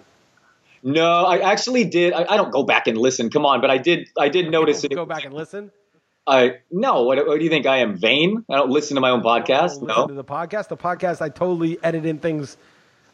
[0.83, 2.13] No, I actually did.
[2.13, 3.31] I, I don't go back and listen.
[3.31, 4.07] Come on, but I did.
[4.19, 4.93] I did notice it.
[4.93, 5.71] Go back and listen.
[6.27, 7.03] I no.
[7.03, 7.65] What, what do you think?
[7.65, 8.43] I am vain.
[8.49, 9.81] I don't listen to my own podcast.
[9.81, 10.07] Listen No.
[10.07, 10.69] to the podcast.
[10.69, 12.57] The podcast, I totally edit in things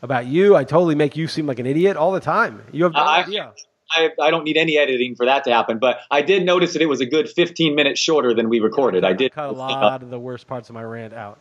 [0.02, 0.56] about you.
[0.56, 2.62] I totally make you seem like an idiot all the time.
[2.72, 3.52] You have no I- idea.
[3.94, 5.78] I, I don't need any editing for that to happen.
[5.78, 9.04] But I did notice that it was a good 15 minutes shorter than we recorded.
[9.04, 9.34] I did.
[9.34, 11.40] cut a lot of the worst parts of my rant out.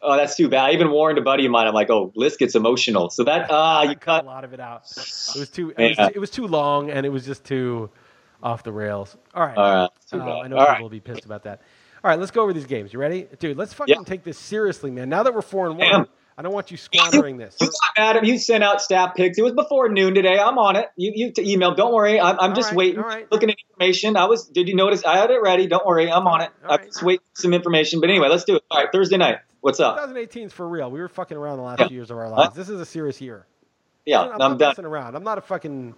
[0.00, 0.66] Oh, that's too bad.
[0.66, 1.66] I even warned a buddy of mine.
[1.66, 3.10] I'm like, oh, Bliss gets emotional.
[3.10, 4.24] So that ah, I you cut cut.
[4.24, 4.82] a lot of it out.
[4.92, 4.96] It
[5.40, 5.70] was too.
[5.70, 6.08] It was, Yeah.
[6.14, 7.90] it was too long, and it was just too
[8.42, 9.16] off the rails.
[9.34, 9.56] All right.
[9.56, 9.88] All right.
[10.12, 10.16] Uh.
[10.16, 10.82] I know All people right.
[10.82, 11.60] will be pissed about that.
[12.04, 12.92] All right, let's go over these games.
[12.92, 13.56] You ready, dude?
[13.56, 14.02] Let's fucking Yeah.
[14.04, 15.08] take this seriously, man.
[15.08, 16.06] Now that we're four and one, Damn.
[16.36, 17.56] I don't want you squandering this.
[17.60, 19.38] You Adam, you sent out staff picks.
[19.38, 20.36] It was before noon today.
[20.36, 20.88] I'm on it.
[20.96, 21.76] You you t- emailed.
[21.76, 22.18] Don't worry.
[22.20, 23.30] I'm, I'm just right, waiting, right.
[23.30, 24.16] looking at information.
[24.16, 24.48] I was.
[24.48, 25.04] Did you notice?
[25.04, 25.68] I had it ready.
[25.68, 26.10] Don't worry.
[26.10, 26.50] I'm on it.
[26.64, 26.86] All I'm right.
[26.88, 28.00] just waiting for some information.
[28.00, 28.64] But anyway, let's do it.
[28.70, 29.36] All right, Thursday night.
[29.60, 29.94] What's up?
[29.96, 30.90] 2018 is for real.
[30.90, 31.86] We were fucking around the last Yeah.
[31.88, 32.56] few years of our lives.
[32.56, 33.46] This is a serious year.
[34.06, 34.70] Yeah, I'm, I'm, done.
[34.70, 35.14] messing around.
[35.14, 35.94] I'm not a fucking.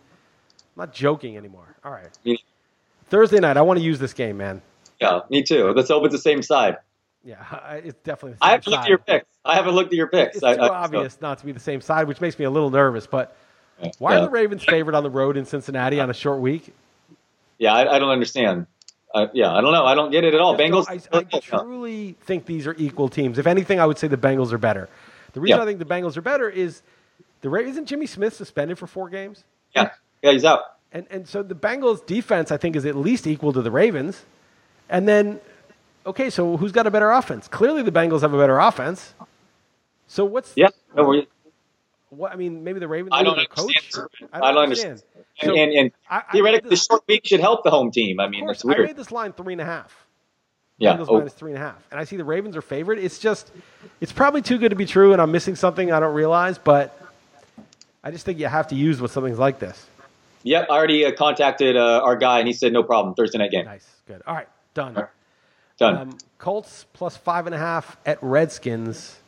[0.77, 1.77] I'm not joking anymore.
[1.85, 2.09] All right.
[2.25, 2.43] Me-
[3.09, 3.57] Thursday night.
[3.57, 4.63] I want to use this game, man.
[5.01, 5.73] Yeah, me too.
[5.73, 6.79] Let's hope it's the same side.
[7.25, 7.43] Yeah,
[7.75, 8.33] it's definitely.
[8.39, 9.27] The I haven't looked at your picks.
[9.45, 10.37] I haven't looked at your picks.
[10.37, 12.45] It's I, too I- so- obvious not to be the same side, which makes me
[12.45, 13.07] a little nervous.
[13.07, 13.37] But
[13.99, 14.19] why yeah.
[14.19, 16.75] are the Ravens favored on the road in Cincinnati on a short week?
[17.59, 18.67] Yeah, I, I don't understand.
[19.15, 19.85] Uh, yeah, I don't know.
[19.87, 20.57] I don't get it at all.
[20.57, 20.87] Bengals.
[20.89, 23.39] I, I truly think these are equal teams.
[23.39, 24.89] If anything, I would say the Bengals are better.
[25.35, 25.63] The reason Yeah.
[25.63, 26.83] I think the Bengals are better is
[27.43, 29.91] the Ra- isn't Jimmy Smith suspended for four games, yeah,
[30.25, 30.61] yeah, he's out.
[30.93, 34.25] and and so the Bengals defense I think is at least equal to the Ravens,
[34.89, 35.41] and then
[36.07, 37.47] okay, so who's got a better offense?
[37.49, 39.15] Clearly, the Bengals have a better offense.
[40.09, 41.27] So what's Yeah, no worries.
[42.11, 42.33] what?
[42.33, 43.11] I mean, maybe the Ravens.
[43.13, 43.75] I don't their coach.
[43.77, 44.09] understand.
[44.33, 45.03] I I don't, don't understand.
[45.41, 47.91] And, So, and, and I- I made theoretically, the short week should help the home
[47.91, 48.21] team.
[48.21, 48.89] I Of mean, course, that's I weird.
[48.89, 49.97] made this line three and a half.
[50.79, 50.97] yeah.
[50.97, 52.99] Bengals Oh, minus three and a half, and I see the Ravens are favored.
[52.99, 53.51] It's just,
[54.01, 56.59] it's probably too good to be true, and I'm missing something I don't realize.
[56.59, 56.97] But
[58.05, 59.87] I just think you have to use with something like this.
[60.45, 63.15] Yep, I already uh, contacted uh, our guy, and he said no problem.
[63.15, 63.65] Thursday night game.
[63.65, 64.23] Nice, good.
[64.27, 64.97] All right, done.
[64.97, 65.11] All right.
[65.77, 65.97] Done.
[65.97, 69.19] Um, Colts plus five and a half at Redskins.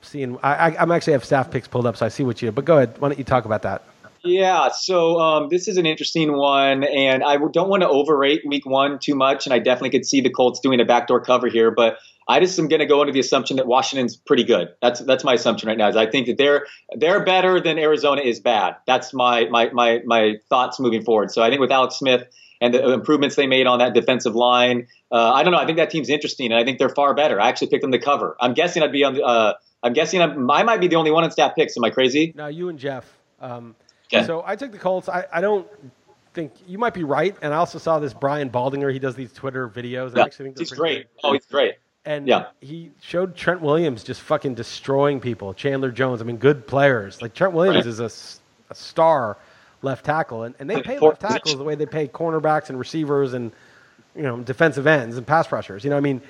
[0.00, 2.50] Seeing, I, I, I'm actually have staff picks pulled up, so I see what you.
[2.50, 2.98] But go ahead.
[2.98, 3.84] Why don't you talk about that?
[4.24, 8.64] Yeah, so um, this is an interesting one, and I don't want to overrate Week
[8.64, 11.70] One too much, and I definitely could see the Colts doing a backdoor cover here,
[11.70, 14.68] but I just am going to go under the assumption that Washington's pretty good.
[14.80, 15.88] That's that's my assumption right now.
[15.88, 18.76] Is I think that they're they're better than Arizona is bad.
[18.86, 21.30] That's my my my my thoughts moving forward.
[21.30, 22.26] So I think with Alex Smith
[22.60, 24.86] and the improvements they made on that defensive line.
[25.10, 25.58] Uh, I don't know.
[25.58, 27.40] I think that team's interesting, and I think they're far better.
[27.40, 28.36] I actually picked them to cover.
[28.40, 29.22] I'm guessing I'd be on.
[29.22, 31.76] Uh, I'm guessing I'm, i might be the only one in staff picks.
[31.76, 32.32] Am I crazy?
[32.36, 33.04] No, you and Jeff.
[33.40, 33.74] Um,
[34.12, 34.26] Okay.
[34.26, 35.08] So I took the Colts.
[35.08, 35.66] I, I don't
[36.34, 37.36] think you might be right.
[37.40, 38.92] And I also saw this Brian Baldinger.
[38.92, 40.16] He does these Twitter videos.
[40.16, 41.06] I actually think he's pretty great.
[41.24, 41.74] Oh, he's great.
[42.04, 42.46] And Yeah.
[42.60, 45.54] he showed Trent Williams just fucking destroying people.
[45.54, 46.20] Chandler Jones.
[46.20, 47.22] I mean, good players.
[47.22, 48.08] Like Trent Williams Right.
[48.08, 48.34] is
[48.70, 49.36] a star
[49.82, 53.34] left tackle, and, and they pay left tackles the way they pay cornerbacks and receivers
[53.34, 53.52] and
[54.16, 55.84] you know defensive ends and pass rushers.
[55.84, 56.20] You know, I mean,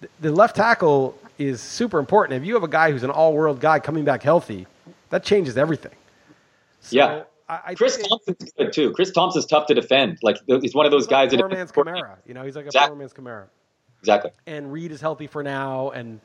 [0.00, 2.40] th- the left tackle is super important.
[2.42, 4.66] If you have a guy who's an all-world guy coming back healthy,
[5.10, 5.92] that changes everything.
[6.80, 7.22] So Yeah.
[7.48, 8.92] I, I Chris Thompson's good too.
[8.92, 10.18] Chris Thompson's tough to defend.
[10.22, 12.16] Like he's one of those he's like guys that poor man's Kamara.
[12.26, 12.90] You know, he's like a Exactly.
[12.90, 13.44] poor man's Kamara.
[14.00, 14.30] Exactly.
[14.46, 16.20] And Reed is healthy for now, and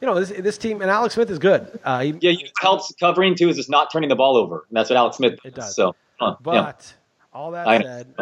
[0.00, 1.78] you know this this team and Alex Smith is good.
[1.84, 4.76] Uh, he, Yeah, it helps covering too is just not turning the ball over, and
[4.76, 5.74] that's what Alex Smith It does.
[5.74, 8.14] So, huh, But yeah, all that I- said,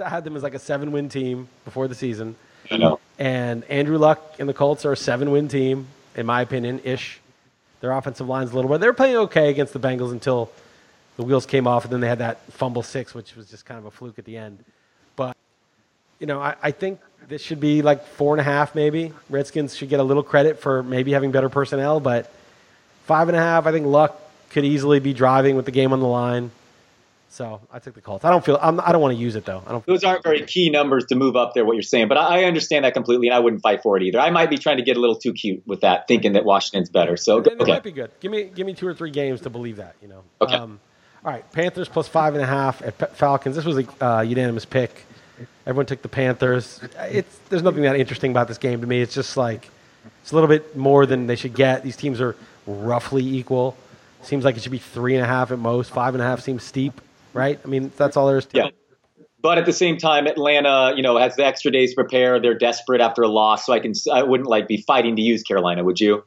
[0.00, 2.36] I had them as like a seven win team before the season.
[2.70, 3.00] I know.
[3.18, 7.20] And Andrew Luck and the Colts are a seven win team, in my opinion, ish.
[7.80, 8.80] Their offensive line's a little bit.
[8.80, 10.50] They were playing okay against the Bengals until
[11.16, 13.76] the wheels came off, and then they had that fumble six, which was just kind
[13.78, 14.64] of a fluke at the end.
[15.16, 15.36] But,
[16.20, 19.12] you know, I, I think this should be like four and a half, maybe.
[19.30, 22.32] Redskins should get a little credit for maybe having better personnel, but
[23.04, 26.00] five and a half, I think Luck could easily be driving with the game on
[26.00, 26.50] the line.
[27.32, 28.26] So I took the Colts.
[28.26, 29.62] I don't feel I'm, I don't want to use it though.
[29.66, 29.86] I don't.
[29.86, 31.64] Those aren't very key numbers to move up there.
[31.64, 34.02] What you're saying, but I, I understand that completely, and I wouldn't fight for it
[34.02, 34.20] either.
[34.20, 36.90] I might be trying to get a little too cute with that, thinking that Washington's
[36.90, 37.16] better.
[37.16, 38.10] So It, it okay, might be good.
[38.20, 39.96] Give me give me two or three games to believe that.
[40.02, 40.22] You know.
[40.42, 40.54] Okay.
[40.54, 40.78] Um,
[41.24, 43.56] all right, Panthers plus five and a half at Falcons.
[43.56, 45.06] This was a uh, unanimous pick.
[45.66, 46.80] Everyone took the Panthers.
[46.98, 49.00] It's there's nothing that interesting about this game to me.
[49.00, 49.68] It's just like
[50.22, 51.82] it's a little bit more than they should get.
[51.82, 53.76] These teams are roughly equal.
[54.22, 55.90] Seems like it should be three and a half at most.
[55.90, 57.00] Five and a half seems steep,
[57.34, 57.58] right?
[57.64, 58.66] I mean, that's all there is to yeah.
[58.66, 58.76] it.
[59.40, 62.38] But at the same time, Atlanta, you know, has the extra days to prepare.
[62.38, 65.42] They're desperate after a loss, so I can I wouldn't like be fighting to use
[65.42, 66.24] Carolina, would you?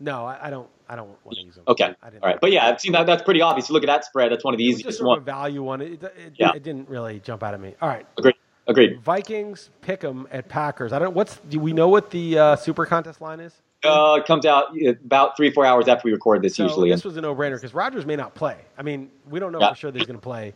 [0.00, 0.68] No, I, I don't.
[0.88, 1.64] I don't want to use them.
[1.66, 2.40] Okay, all right.
[2.40, 3.06] But yeah, I've seen that.
[3.06, 3.70] That's pretty obvious.
[3.70, 4.30] Look at that spread.
[4.30, 5.80] That's one of the just easiest sort of a value one.
[5.80, 6.52] It, it, it, Yeah.
[6.54, 7.74] it didn't really jump out at me.
[7.82, 8.36] All right, Agreed.
[8.68, 9.00] Agreed.
[9.02, 10.92] Vikings pick 'em at Packers.
[10.92, 11.14] I don't.
[11.14, 13.54] What's do we know what the uh, super contest line is?
[13.84, 14.74] Uh, it comes out
[15.04, 16.90] about three, four hours after we record this So usually.
[16.90, 18.56] this was a no-brainer because Rodgers may not play.
[18.76, 19.70] I mean, we don't know Yeah.
[19.70, 20.54] for sure that he's going to play.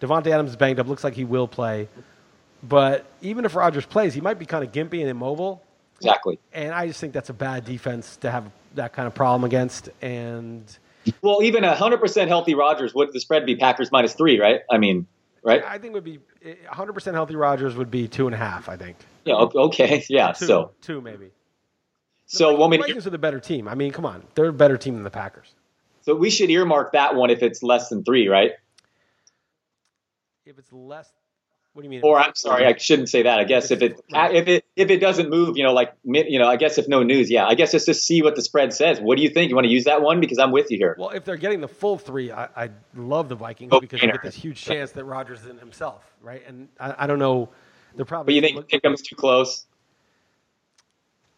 [0.00, 0.88] Davante Adams is banged up.
[0.88, 1.86] Looks like he will play.
[2.64, 5.62] But even if Rodgers plays, he might be kind of gimpy and immobile.
[5.96, 6.40] exactly.
[6.52, 9.88] And I just think that's a bad defense to have that kind of problem against.
[10.00, 10.64] And
[11.20, 14.40] Well, even a hundred percent healthy Rodgers, would the spread be Packers minus three?
[14.40, 14.62] Right?
[14.70, 15.06] I mean,
[15.42, 15.62] right?
[15.64, 18.68] I think it would be 100% healthy Rodgers would be two and a half.
[18.68, 19.34] I think Yeah.
[19.36, 20.04] Okay.
[20.08, 20.32] Yeah.
[20.32, 21.26] two, So, two maybe.
[21.26, 21.32] The
[22.26, 23.68] so Vikings, want me the to, Vikings are the better team.
[23.68, 25.52] I mean, come on, they're a better team than the Packers.
[26.02, 28.52] so we should earmark that one if it's less than three, right?
[30.46, 31.08] If it's less,
[31.72, 32.00] what do you mean?
[32.04, 33.38] Or I'm sorry, I shouldn't say that.
[33.38, 36.46] I guess if it if it if it doesn't move, you know, like you know,
[36.46, 39.00] I guess if no news, yeah, I guess it's just see what the spread says.
[39.00, 39.48] What do you think?
[39.48, 40.94] You want to use that one because I'm with you here.
[40.98, 44.14] Well, if they're getting the full three, I, I love the Vikings Oh, because Painter.
[44.14, 46.42] get this huge chance that Rodgers isn't himself, right?
[46.46, 47.48] And I, I don't know.
[47.96, 48.38] They're probably.
[48.38, 49.64] But you think Pickham's too close?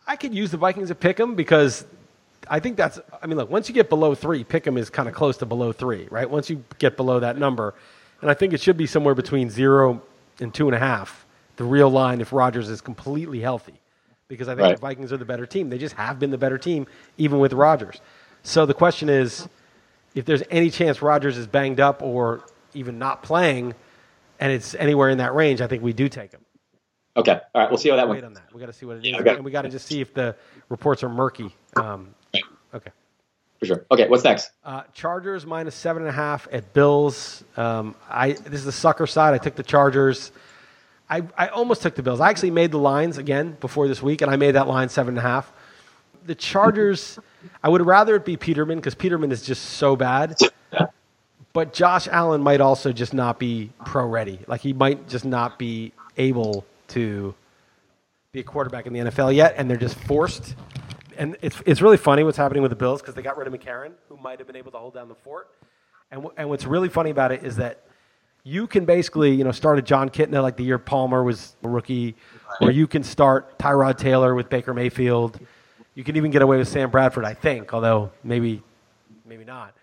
[0.07, 1.85] I could use the Vikings to pick them because
[2.51, 2.99] I think that's.
[3.23, 5.47] I mean, look, once you get below three, pick them is kind of close to
[5.47, 6.29] below three, right?
[6.29, 7.75] Once you get below that number,
[8.21, 10.03] and I think it should be somewhere between zero
[10.41, 13.75] and two and a half, the real line if Rodgers is completely healthy,
[14.29, 14.75] because I think Right.
[14.77, 15.71] the Vikings are the better team.
[15.71, 16.87] They just have been the better team,
[17.19, 18.01] even with Rodgers.
[18.43, 19.49] So the question is,
[20.15, 22.43] if there's any chance Rodgers is banged up or
[22.75, 23.75] even not playing,
[24.41, 26.41] and it's anywhere in that range, I think we do take him
[27.17, 28.25] Okay, all right, we'll see how that wait one.
[28.25, 28.53] on that.
[28.53, 29.37] We got to see what it is, Yeah, okay.
[29.37, 30.35] and we got to just see if the
[30.69, 31.55] reports are murky.
[31.77, 32.13] Um,
[32.75, 32.91] okay.
[33.67, 33.87] For sure.
[33.91, 34.51] Okay, what's next?
[34.65, 37.43] Uh, Chargers minus seven and a half at Bills.
[37.57, 39.33] Um, I this is the sucker side.
[39.35, 40.33] I took the Chargers.
[41.09, 42.21] I, I almost took the Bills.
[42.21, 45.17] I actually made the lines again before this week, and I made that line seven
[45.17, 45.53] and a half.
[46.27, 47.19] The Chargers.
[47.63, 50.37] I would rather it be Peterman because Peterman is just so bad.
[51.53, 54.41] But Josh Allen might also just not be pro ready.
[54.47, 57.35] Like he might just not be able to
[58.33, 60.57] be a quarterback in the NFL yet, and they're just forced.
[61.19, 63.53] And it's it's really funny what's happening with the Bills because they got rid of
[63.53, 65.49] McCarron, who might have been able to hold down the fort.
[66.11, 67.85] And w- and what's really funny about it is that
[68.43, 71.69] you can basically you know start a Jon Kitna like the year Palmer was a
[71.69, 72.15] rookie,
[72.61, 75.41] or you can start Tyrod Taylor with Baker Mayfield.
[75.95, 78.63] You can even get away with Sam Bradford, I think, although maybe
[79.25, 79.75] maybe not.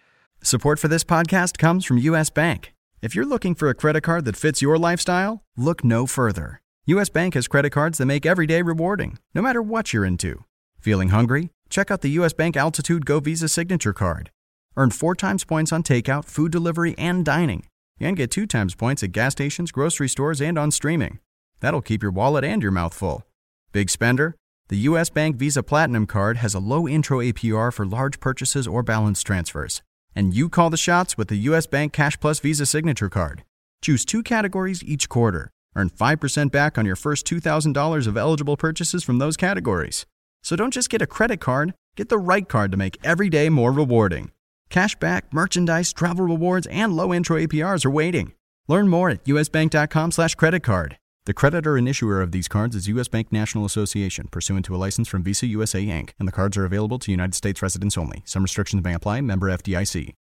[0.44, 2.74] Support for this podcast comes from US Bank.
[3.02, 6.62] If you're looking for a credit card that fits your lifestyle, look no further.
[6.86, 10.44] US Bank has credit cards that make every day rewarding, no matter what you're into.
[10.82, 11.52] Feeling hungry?
[11.70, 14.32] Check out the US Bank Altitude Go Visa Signature Card.
[14.76, 17.66] Earn four times points on takeout, food delivery, and dining.
[18.00, 21.20] and get two times points at gas stations, grocery stores, and on streaming.
[21.60, 23.28] That'll keep your wallet and your mouth full.
[23.72, 24.36] Big spender?
[24.70, 28.82] The US Bank Visa Platinum Card has a low intro APR for large purchases or
[28.82, 29.84] balance transfers.
[30.16, 33.44] And you call the shots with the US Bank Cash Plus Visa Signature Card.
[33.84, 35.52] Choose two categories each quarter.
[35.76, 40.08] Earn 5% back on your first $2,000 of eligible purchases from those categories.
[40.42, 43.50] So don't just get a credit card, get the right card to make every day
[43.50, 44.32] more rewarding.
[44.70, 48.34] Cashback, merchandise, travel rewards, and low intro APRs are waiting.
[48.68, 50.98] Learn more at usbank.com slash credit card.
[51.26, 53.08] The creditor and issuer of these cards is U.S.
[53.08, 56.66] Bank National Association, pursuant to a license from Visa USA Inc., and the cards are
[56.66, 58.24] available to United States residents only.
[58.26, 59.22] Some restrictions may apply.
[59.22, 60.16] Member FDIC.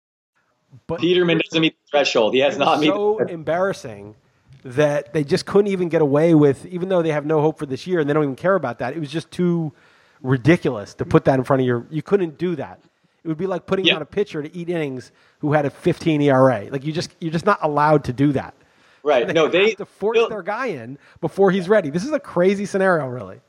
[0.87, 2.33] But Peterman doesn't meet the threshold.
[2.33, 2.95] He has it not was met.
[2.95, 4.15] so embarrassing
[4.63, 7.65] that they just couldn't even get away with, even though they have no hope for
[7.65, 8.93] this year and they don't even care about that.
[8.93, 9.71] It was just too
[10.21, 11.85] ridiculous to put that in front of your.
[11.89, 12.79] You couldn't do that.
[13.23, 13.95] It would be like putting Yeah.
[13.95, 16.67] on a pitcher to eat innings who had a 15 ERA.
[16.71, 18.53] Like you just you're just not allowed to do that.
[19.03, 19.27] right.
[19.27, 21.89] They No, have they to force their guy in before he's ready.
[21.89, 23.39] This is a crazy scenario, really.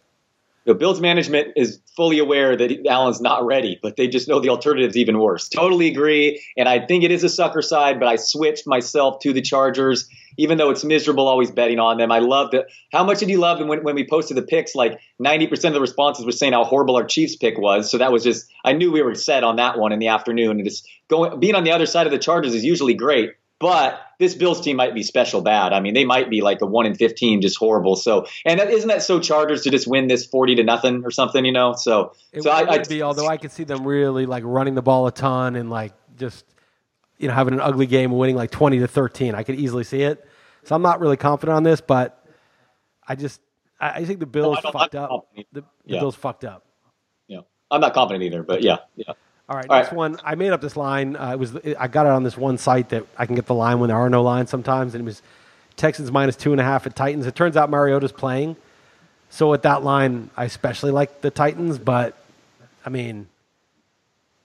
[0.67, 4.51] The Bills management is fully aware that Allen's not ready, but they just know the
[4.51, 5.49] alternative's even worse.
[5.49, 6.43] Totally agree.
[6.57, 10.09] And I think it is a sucker side, but I switched myself to the Chargers,
[10.37, 12.13] even though it's miserable always betting on them.
[12.13, 12.67] I loved it.
[12.93, 14.75] How much did you love them when, when we posted the picks?
[14.75, 17.91] Like 90% of the responses were saying how horrible our Chiefs pick was.
[17.91, 20.59] So that was just, I knew we were set on that one in the afternoon.
[20.59, 23.33] And just going, being on the other side of the Chargers is usually great.
[23.61, 25.75] But this Bills team might be special bad.
[25.75, 27.95] I mean, they might be like a one in fifteen, just horrible.
[27.95, 31.11] So, and that, isn't that so Chargers to just win this forty to nothing or
[31.11, 31.45] something?
[31.45, 34.25] You know, so It so I, would I be, although I could see them really
[34.25, 36.47] like running the ball a ton and like just
[37.19, 39.35] you know having an ugly game and winning like 20 to 13.
[39.35, 40.27] I could easily see it.
[40.65, 42.25] So I'm not really confident on this, but
[43.07, 43.43] I just
[43.79, 45.29] I, I think the Bills I don't- fucked up.
[45.37, 46.01] The, the Yeah.
[46.01, 46.65] Bills fucked up.
[47.29, 49.13] yeah, I'm not confident either, but yeah, yeah.
[49.51, 50.17] All right, All next one.
[50.25, 51.17] I made up this line.
[51.17, 53.55] Uh, it was I got it on this one site that I can get the
[53.55, 55.23] line when there are no lines sometimes, and it was
[55.75, 57.27] Texans minus two and a half at Titans.
[57.27, 58.55] It turns out Mariota's playing,
[59.29, 61.79] so at that line, I especially like the Titans.
[61.79, 62.17] But
[62.87, 63.27] I mean,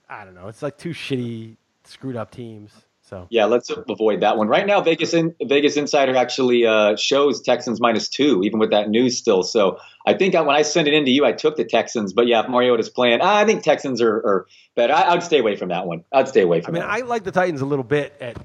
[0.08, 0.48] I don't know.
[0.48, 2.72] It's like two shitty, screwed up teams.
[3.08, 4.48] So Yeah, let's avoid that one.
[4.48, 8.90] Right now, Vegas in, Vegas Insider actually uh, shows Texans minus two, even with that
[8.90, 9.42] news still.
[9.44, 12.12] So I think I, when I sent it in to you, I took the Texans.
[12.12, 14.92] But yeah, if Mariota's playing, I think Texans are, are better.
[14.92, 16.04] I, I'd stay away from that one.
[16.12, 16.74] I'd stay away from.
[16.74, 16.84] That.
[16.84, 17.04] I mean.
[17.04, 18.36] I like the Titans a little bit at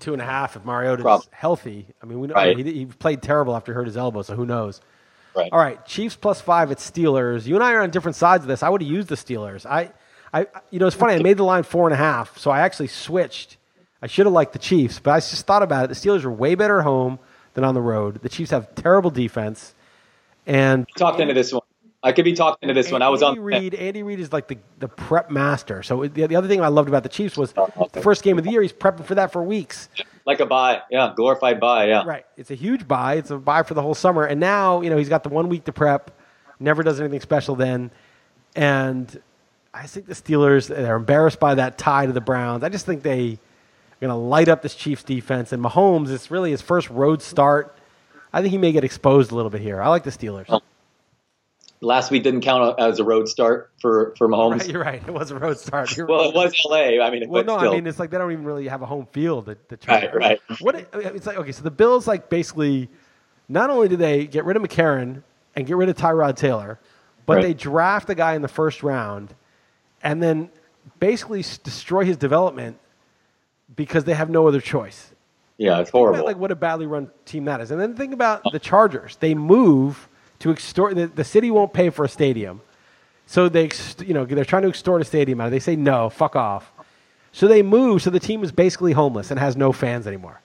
[0.00, 1.86] two and a half if Mariota's Prob- healthy.
[2.02, 2.56] I mean, we know Right.
[2.56, 4.80] he, he played terrible after he hurt his elbow, so who knows?
[5.34, 5.48] Right.
[5.52, 7.46] All right, Chiefs plus five at Steelers.
[7.46, 8.62] You and I are on different sides of this.
[8.62, 9.64] I would have used the Steelers.
[9.64, 9.92] I,
[10.34, 11.14] I, you know, it's funny.
[11.14, 13.56] I made the line four and a half, so I actually switched.
[14.02, 15.88] I should have liked the Chiefs, but I just thought about it.
[15.88, 17.18] The Steelers are way better at home
[17.54, 18.22] than on the road.
[18.22, 19.74] The Chiefs have terrible defense,
[20.46, 21.62] and talked into this one.
[22.02, 23.02] I could be talked into this one.
[23.02, 23.44] I was Andy on.
[23.44, 23.74] Reid.
[23.74, 25.82] Andy Reid is like the, the prep master.
[25.82, 28.38] So the, the other thing I loved about the Chiefs was Oh, the first game
[28.38, 28.62] of the year.
[28.62, 29.90] He's prepping for that for weeks.
[30.24, 30.80] like a buy.
[30.90, 31.88] Yeah, glorified buy.
[31.88, 32.04] Yeah.
[32.06, 32.24] Right.
[32.38, 33.16] It's a huge buy.
[33.16, 34.24] It's a buy for the whole summer.
[34.24, 36.10] And now, you know, he's got the one week to prep,
[36.58, 37.90] never does anything special then.
[38.56, 39.20] And
[39.74, 42.64] I think the Steelers, they're embarrassed by that tie to the Browns.
[42.64, 43.38] I just think they
[44.00, 45.52] are going to light up this Chiefs defense.
[45.52, 47.76] And Mahomes, it's really his first road start.
[48.32, 49.80] I think he may get exposed a little bit here.
[49.82, 50.60] I like the Steelers.
[51.82, 54.60] Last week didn't count as a road start for for Mahomes.
[54.60, 55.02] Right, you're right.
[55.06, 55.96] It was a road start.
[55.96, 56.28] You're Well, right.
[56.28, 57.00] it was L.A.
[57.00, 57.70] I mean, Well, no, still.
[57.70, 59.46] I mean it's like they don't even really have a home field.
[59.46, 60.40] The, the Right, right.
[60.60, 61.38] What it- it's like?
[61.38, 62.90] Okay, so the Bills like basically,
[63.48, 65.22] not only do they get rid of McCarron
[65.56, 66.78] and get rid of Tyrod Taylor,
[67.24, 67.42] but Right.
[67.44, 69.34] they draft a guy in the first round,
[70.02, 70.50] and then
[70.98, 72.78] basically s- destroy his development
[73.76, 75.10] because they have no other choice.
[75.58, 76.24] yeah, it's Think about, horrible.
[76.26, 79.16] like what a badly run team that is, and then think about the Chargers.
[79.16, 80.08] They move
[80.40, 80.94] to extort.
[80.96, 82.60] The, the city won't pay for a stadium,
[83.26, 83.70] so they
[84.04, 85.48] you know, they're trying to extort a stadium out.
[85.48, 85.56] of it.
[85.56, 86.72] They say no, fuck off.
[87.32, 88.02] So they move.
[88.02, 90.40] So the team is basically homeless and has no fans anymore.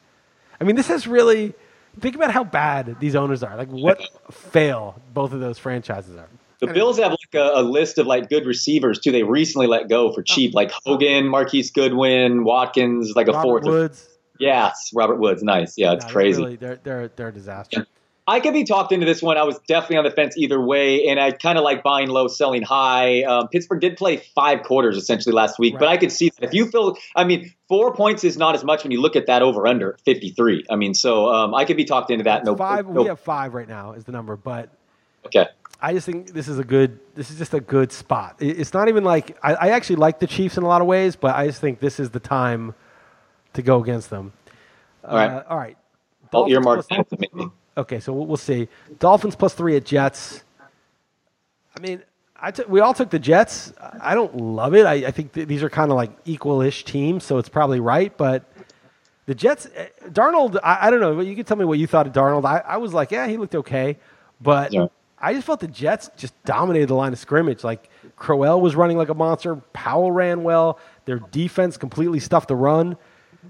[0.59, 1.53] I mean, this is really.
[1.99, 3.55] Think about how bad these owners are.
[3.55, 6.27] Like what fail both of those franchises are.
[6.59, 9.11] The Bills have like a, a list of like good receivers too.
[9.11, 13.63] They recently let go for cheap, like Hogan, Marquise Goodwin, Watkins, like a Robert fourth.
[13.65, 14.09] Woods.
[14.39, 15.43] Yes, Robert Woods.
[15.43, 15.77] Nice.
[15.77, 16.41] Yeah, it's no, they're crazy.
[16.41, 17.87] Really, they're they're they're a disaster.
[18.27, 19.37] I could be talked into this one.
[19.37, 22.27] I was definitely on the fence either way, and I kind of like buying low,
[22.27, 23.21] selling high.
[23.21, 26.53] Um, Pittsburgh did play five quarters essentially last week, but I could see that if
[26.53, 29.43] you feel, I mean, four points is not as much when you look at that
[29.43, 30.65] over under 53.
[30.71, 32.45] I mean, so um, I could be talked into that.
[32.45, 32.87] No, five.
[32.87, 34.69] no- We have five right now is the number, but
[35.27, 35.45] okay.
[35.85, 36.99] I just think this is a good.
[37.13, 38.37] This is just a good spot.
[38.39, 41.15] It's not even like I, I actually like the Chiefs in a lot of ways,
[41.15, 42.73] but I just think this is the time
[43.53, 44.33] to go against them.
[45.03, 45.29] All right.
[45.29, 45.77] Uh, all right.
[46.33, 47.49] I'll earmark plus- that maybe.
[47.77, 48.67] Okay, so we'll, we'll see.
[48.97, 50.43] Dolphins plus three at Jets.
[51.77, 52.01] I mean,
[52.35, 53.71] I we all took the Jets.
[54.01, 54.87] I don't love it.
[54.87, 58.15] I, I think th- these are kind of like equal-ish teams, so it's probably right.
[58.17, 58.43] But
[59.27, 61.19] The Jets, eh, Darnold, I, I don't know.
[61.19, 62.45] You can tell me what you thought of Darnold.
[62.45, 63.97] I, I was like, yeah, he looked okay,
[64.41, 64.87] but Yeah.
[65.25, 67.63] I just felt the Jets just dominated the line of scrimmage.
[67.63, 69.55] Like Crowell was running like a monster.
[69.73, 70.79] Powell ran well.
[71.05, 72.95] Their defense completely stuffed the run.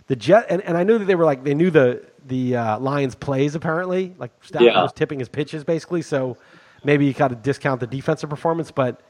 [0.07, 2.79] The Jet, and, and I knew that they were like they knew the the uh,
[2.79, 4.15] Lions plays apparently.
[4.17, 4.81] Like Stafford Yeah.
[4.81, 6.37] was tipping his pitches basically, so
[6.83, 8.71] maybe you got to discount the defensive performance.
[8.71, 9.01] But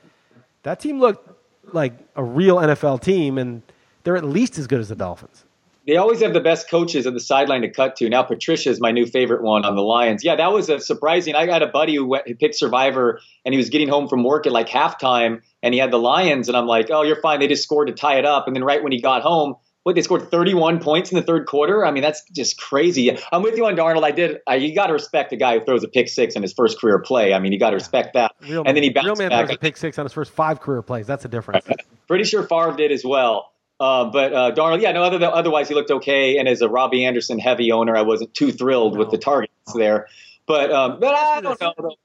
[0.63, 1.29] that team looked
[1.73, 3.61] like a real NFL team, and
[4.03, 5.44] they're at least as good as the Dolphins.
[5.85, 8.09] They always have the best coaches at the sideline to cut to.
[8.09, 10.23] Now Patricia is my new favorite one on the Lions.
[10.23, 11.35] Yeah, that was a surprising.
[11.35, 14.23] I got a buddy who, went, who picked Survivor, and he was getting home from
[14.23, 17.39] work at like halftime, and he had the Lions, and I'm like, oh, you're fine.
[17.39, 19.55] They just scored to tie it up, and then right when he got home.
[19.83, 21.85] What they scored 31 points in the third quarter.
[21.85, 23.19] I mean, that's just crazy.
[23.31, 24.03] I'm with you on Darnold.
[24.03, 24.39] I did.
[24.47, 26.81] I, you got to respect a guy who throws a pick six in his first
[26.81, 27.35] career play.
[27.35, 28.31] I mean, you got to respect that.
[28.41, 29.45] Real and then he bounced real man back.
[29.45, 31.05] throws a pick six on his first five career plays.
[31.05, 31.67] That's a difference.
[32.07, 33.51] Pretty sure Favre did as well.
[33.79, 35.03] Uh, but uh, Darnold, yeah, no.
[35.03, 36.37] Other than, otherwise, he looked okay.
[36.37, 40.07] And as a Robbie Anderson heavy owner, I wasn't too thrilled with the targets there.
[40.45, 41.95] But um, but I don't know.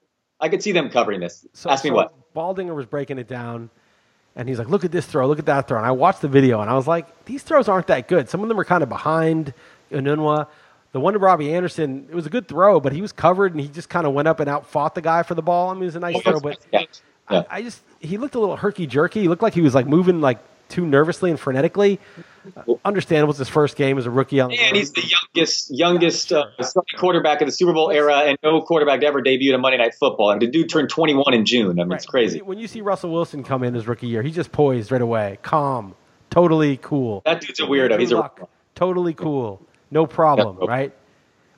[0.41, 1.47] I could see them covering this.
[1.53, 2.15] So, Ask me so what.
[2.35, 3.71] Baldinger was breaking it down,
[4.35, 6.29] and he's like, "Look at this throw, look at that throw." And I watched the
[6.29, 8.29] video, and I was like, "These throws aren't that good.
[8.29, 9.53] Some of them are kind of behind
[9.93, 10.47] Enunwa.
[10.93, 13.61] The one to Robbie Anderson, it was a good throw, but he was covered, and
[13.61, 15.71] he just kind of went up and out fought the guy for the ball.
[15.71, 16.85] I mean, it was a nice throw, but yeah.
[17.29, 19.21] I, I just he looked a little herky jerky.
[19.21, 20.39] He looked like he was like moving like
[20.71, 21.99] too nervously and frenetically.
[22.57, 24.77] Uh, understandable, it's his first game as a rookie on And road.
[24.77, 25.03] he's the
[25.35, 26.47] youngest youngest uh,
[26.97, 30.31] quarterback of the Super Bowl era, and no quarterback ever debuted in Monday Night Football.
[30.31, 31.79] And the dude turned 21 in June.
[31.79, 32.41] I mean, it's crazy.
[32.41, 35.39] When you see Russell Wilson come in his rookie year, he just poised right away,
[35.43, 35.95] calm,
[36.31, 37.21] totally cool.
[37.27, 37.83] That dude's a weirdo.
[37.91, 39.61] Andrew He's a Luck, totally cool,
[39.91, 40.69] no problem, Yeah.
[40.71, 40.93] right?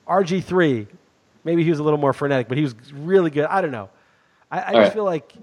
[0.05, 0.87] RG three,
[1.45, 3.45] maybe he was a little more frenetic, but he was really good.
[3.45, 3.89] I don't know.
[4.51, 4.93] I, I just right.
[4.93, 5.33] feel like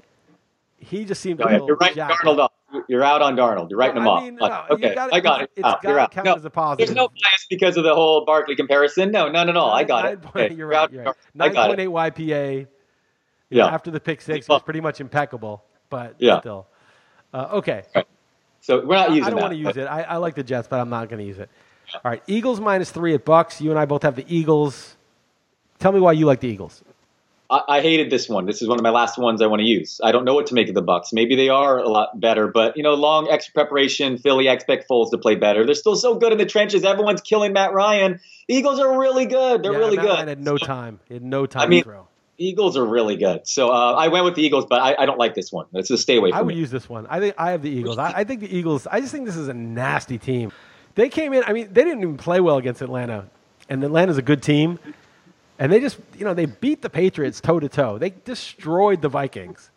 [0.77, 1.67] he just seemed a Oh, yeah, little.
[1.69, 2.23] You're writing jacked.
[2.23, 2.53] Darnold off.
[2.89, 3.69] You're out on Darnold.
[3.71, 4.23] You're writing him I off.
[4.25, 5.51] mean, no, okay, gotta- I got it.
[5.57, 5.83] it's Out.
[5.83, 6.11] You're gotta out.
[6.13, 6.87] count No, as a positive.
[6.89, 9.11] There's no bias because of the whole Barkley comparison.
[9.11, 9.71] No, none at all.
[9.71, 10.23] I got Nine it.
[10.23, 10.93] point- Okay, you're you're out right.
[10.93, 11.15] You're right.
[11.37, 11.41] Darnold.
[11.43, 12.67] I Nine point eight YPA.
[13.51, 13.65] Yeah.
[13.65, 16.39] know, After the pick six, was pretty much impeccable, but Yeah.
[16.41, 16.67] still.
[17.35, 17.83] Uh, okay.
[18.61, 19.43] So we're not using I don't that.
[19.43, 19.87] want to use it.
[19.87, 21.49] I, I like the Jets, but I'm not going to use it.
[21.95, 23.61] All right, Eagles minus three at Bucs.
[23.61, 24.97] You and I both have the Eagles.
[25.81, 26.85] Tell me why you like the Eagles.
[27.51, 28.47] I, I hated this one.
[28.47, 30.01] This is one of my last ones I want to use.
[30.03, 31.13] I don't know what to make of the Bucs.
[31.13, 34.19] Maybe they are a lot better, but you know, long extra preparation.
[34.19, 35.67] Philly, I expect Foles to play better.
[35.67, 36.85] They're still so good in the trenches.
[36.85, 38.21] Everyone's killing Matt Ryan.
[38.49, 39.63] Eagles are really good.
[39.63, 40.13] They're Yeah, really Matt good.
[40.15, 41.01] Ryan had no time.
[41.09, 42.07] He had no time I mean, to throw.
[42.39, 43.47] Eagles are really good.
[43.47, 45.67] So uh, I went with the Eagles, but I, I don't like this one.
[45.75, 46.59] It's a stay away I would me.
[46.61, 47.07] use this one.
[47.09, 47.99] I think I have the Eagles.
[47.99, 48.87] I, I think the Eagles.
[48.87, 50.51] I just think this is a nasty team.
[50.95, 51.45] They came in.
[51.45, 53.29] I mean, they didn't even play well against Atlanta,
[53.69, 54.79] and Atlanta's a good team.
[55.61, 57.99] And they just, you know, they beat the Patriots toe to toe.
[57.99, 59.71] They destroyed the Vikings.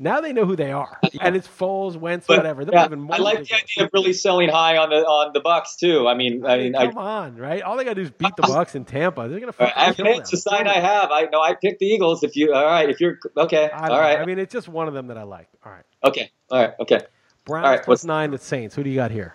[0.00, 2.64] Now they know who they are, and it's Foles, Wentz, But, whatever.
[2.64, 5.32] They're yeah, even more I like the idea of really selling high on the on
[5.34, 6.06] the Bucs too.
[6.06, 7.60] I mean, I, mean, mean, I, come on, right?
[7.62, 9.26] All they got to do is beat the Bucs in Tampa.
[9.28, 11.10] They're gonna uh, fucking I, kill it's a sign I have.
[11.10, 12.22] I know I picked the Eagles.
[12.22, 13.98] If you all right, if you're okay, all know.
[13.98, 15.48] right, I mean, it's just one of them that I like.
[15.66, 17.00] All right, okay, all right, okay.
[17.44, 18.76] Browns right, plus what's- nine at Saints.
[18.76, 19.34] Who do you got here?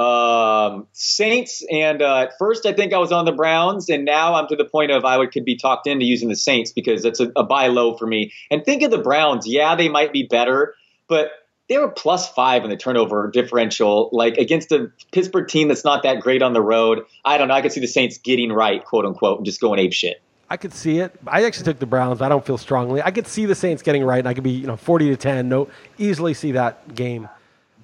[0.00, 4.34] Um, Saints, and uh, at first I think I was on the Browns, and now
[4.34, 7.02] I'm to the point of I would could be talked into using the Saints because
[7.02, 8.32] that's a, a buy low for me.
[8.50, 9.46] And think of the Browns.
[9.46, 10.74] Yeah, they might be better,
[11.06, 11.32] but
[11.68, 16.02] they were plus five in the turnover differential, like against a Pittsburgh team that's not
[16.04, 17.04] that great on the road.
[17.22, 17.54] I don't know.
[17.54, 20.22] I could see the Saints getting right, quote unquote, and just going ape shit.
[20.48, 21.14] I could see it.
[21.26, 22.22] I actually took the Browns.
[22.22, 23.02] I don't feel strongly.
[23.02, 25.16] I could see the Saints getting right, and I could be, you know, forty to
[25.16, 25.50] ten.
[25.50, 27.28] No, easily see that game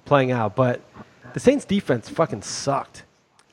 [0.05, 0.55] playing out.
[0.55, 0.81] But
[1.37, 3.03] the Saints defense fucking sucked.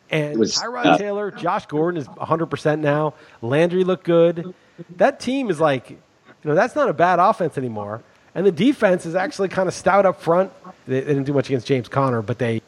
[0.08, 0.96] And Tyrod yeah.
[0.96, 3.12] Taylor, Josh Gordon is 100% now.
[3.42, 4.54] Landry looked good.
[4.96, 5.98] That team is like, you
[6.44, 8.02] know, that's not a bad offense anymore.
[8.34, 10.50] And the defense is actually kind of stout up front.
[10.86, 12.62] They, they didn't do much against James Conner, but they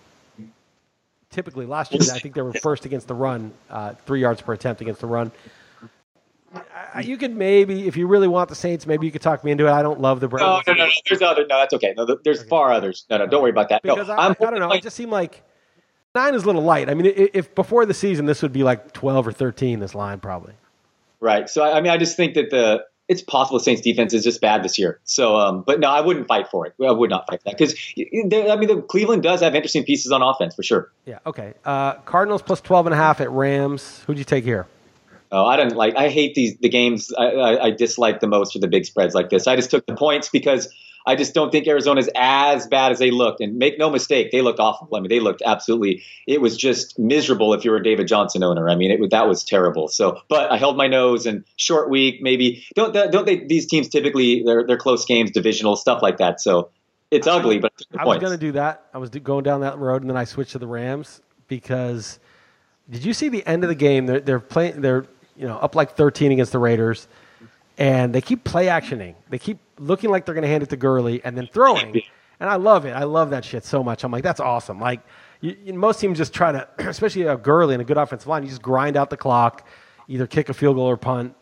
[1.30, 4.52] typically last year I think they were first against the run, uh, three yards per
[4.52, 5.32] attempt against the run.
[6.94, 9.50] I- You could maybe, if you really want the Saints, maybe you could talk me
[9.50, 9.70] into it.
[9.70, 10.90] I don't love the Browns no, no, no.
[11.08, 11.46] There's other.
[11.46, 11.94] No, that's okay.
[11.96, 13.04] No, there's far others.
[13.10, 13.84] No, no, don't worry about that.
[13.84, 14.72] No, I, I'm I don't know.
[14.72, 15.42] It just seemed like
[16.14, 16.88] nine is a little light.
[16.88, 20.20] I mean, if before the season this would be like twelve or thirteen, this line
[20.20, 20.54] probably.
[21.20, 21.48] Right.
[21.48, 24.40] So I mean, I just think that the it's possible the Saints defense is just
[24.40, 24.98] bad this year.
[25.04, 26.74] So, um, but no, I wouldn't fight for it.
[26.84, 30.10] I would not fight for that because I mean, the Cleveland does have interesting pieces
[30.10, 30.90] on offense for sure.
[31.04, 31.20] Yeah.
[31.24, 31.54] Okay.
[31.64, 34.02] Uh, Cardinals plus twelve and a half at Rams.
[34.06, 34.66] Who'd you take here?
[35.32, 35.96] Oh, I don't like.
[35.96, 37.12] I hate these the games.
[37.16, 39.46] I, I, I dislike the most for the big spreads like this.
[39.46, 40.68] I just took the points because
[41.08, 43.40] I just don't think Arizona's as bad as they looked.
[43.40, 44.88] And make no mistake, they looked awful.
[44.94, 46.02] I mean, they looked absolutely.
[46.26, 48.68] It was just miserable if you were a David Johnson owner.
[48.68, 49.86] I mean, it that was terrible.
[49.88, 52.66] So, but I held my nose and short week maybe.
[52.74, 53.36] Don't don't they?
[53.36, 56.40] These teams typically they're they're close games, divisional stuff like that.
[56.40, 56.70] So
[57.12, 58.86] it's ugly, but I took the I was going to do that.
[58.92, 62.18] I was going down that road, and then I switched to the Rams because
[62.88, 64.06] Did you see the end of the game?
[64.06, 64.80] They're, they're playing.
[64.80, 65.06] They're
[65.38, 67.08] you know up like 13 against the Raiders,
[67.78, 69.14] and they keep play actioning.
[69.28, 72.00] They keep looking like they're going to hand it to Gurley and then throwing.
[72.38, 72.90] And I love it.
[72.90, 74.04] I love that shit so much.
[74.04, 74.78] I'm like, that's awesome.
[74.78, 75.00] Like
[75.40, 78.42] you, you, most teams just try to, especially a Gurley and a good offensive line,
[78.42, 79.66] you just grind out the clock,
[80.08, 81.34] either kick a field goal or punt,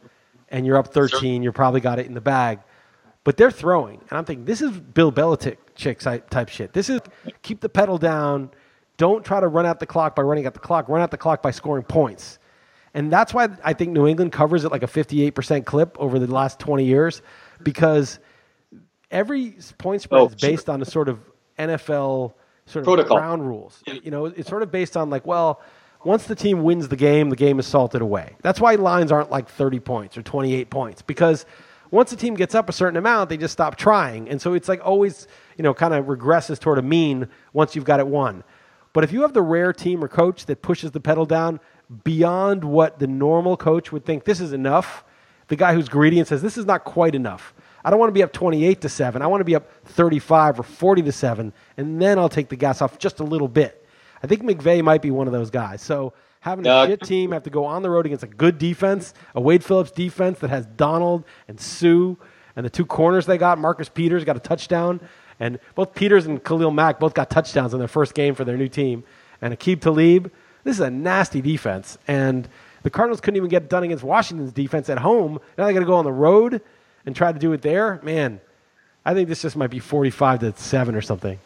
[0.49, 1.43] and you're up 13.
[1.43, 2.61] You're probably got it in the bag.
[3.25, 6.75] But they're throwing, and I'm thinking this is Bill Belichick type shit.
[6.75, 7.01] This is
[7.41, 8.51] keep the pedal down.
[8.99, 10.91] Don't try to run out the clock by running out the clock.
[10.91, 12.39] Run out the clock by scoring points.
[12.95, 16.33] And that's why I think New England covers it like a 58% clip over the
[16.33, 17.23] last 20 years
[17.63, 18.21] because
[19.11, 20.75] every point spread oh, is based sure.
[20.75, 21.19] on a sort of
[21.59, 22.35] NFL
[22.67, 23.19] sort of Protocol.
[23.19, 23.83] ground rules.
[23.87, 25.61] You know, it's sort of based on like, well,
[26.05, 28.37] once the team wins the game, the game is salted away.
[28.43, 31.47] That's why lines aren't like 30 points or 28 points because
[31.91, 34.29] once the team gets up a certain amount, they just stop trying.
[34.29, 35.27] And so it's like always,
[35.57, 38.45] you know, kind of regresses toward a mean once you've got it won.
[38.93, 41.61] But if you have the rare team or coach that pushes the pedal down
[42.03, 45.05] beyond what the normal coach would think this is enough,
[45.49, 47.55] the guy who's greedy and says this is not quite enough.
[47.85, 49.21] I don't want to be up 28 to 7.
[49.21, 52.57] I want to be up 35 or 40 to 7 and then I'll take the
[52.57, 53.87] gas off just a little bit.
[54.23, 55.83] I think McVay might be one of those guys.
[55.83, 59.13] So having a shit team have to go on the road against a good defense,
[59.35, 62.15] a Wade Phillips defense that has Donald and Suh
[62.57, 65.01] and the two corners they got, Marcus Peters got a touchdown.
[65.41, 68.57] And both Peters and Khalil Mack both got touchdowns in their first game for their
[68.57, 69.05] new team.
[69.43, 70.33] And Aqib Talib,
[70.65, 71.99] this is a nasty defense.
[72.09, 72.49] And
[72.83, 75.41] the Cardinals couldn't even get it done against Washington's defense at home.
[75.57, 76.61] Now they got to go on the road
[77.07, 78.01] and try to do it there.
[78.03, 78.41] Man,
[79.05, 81.39] I think this just might be 45 to 7 or something.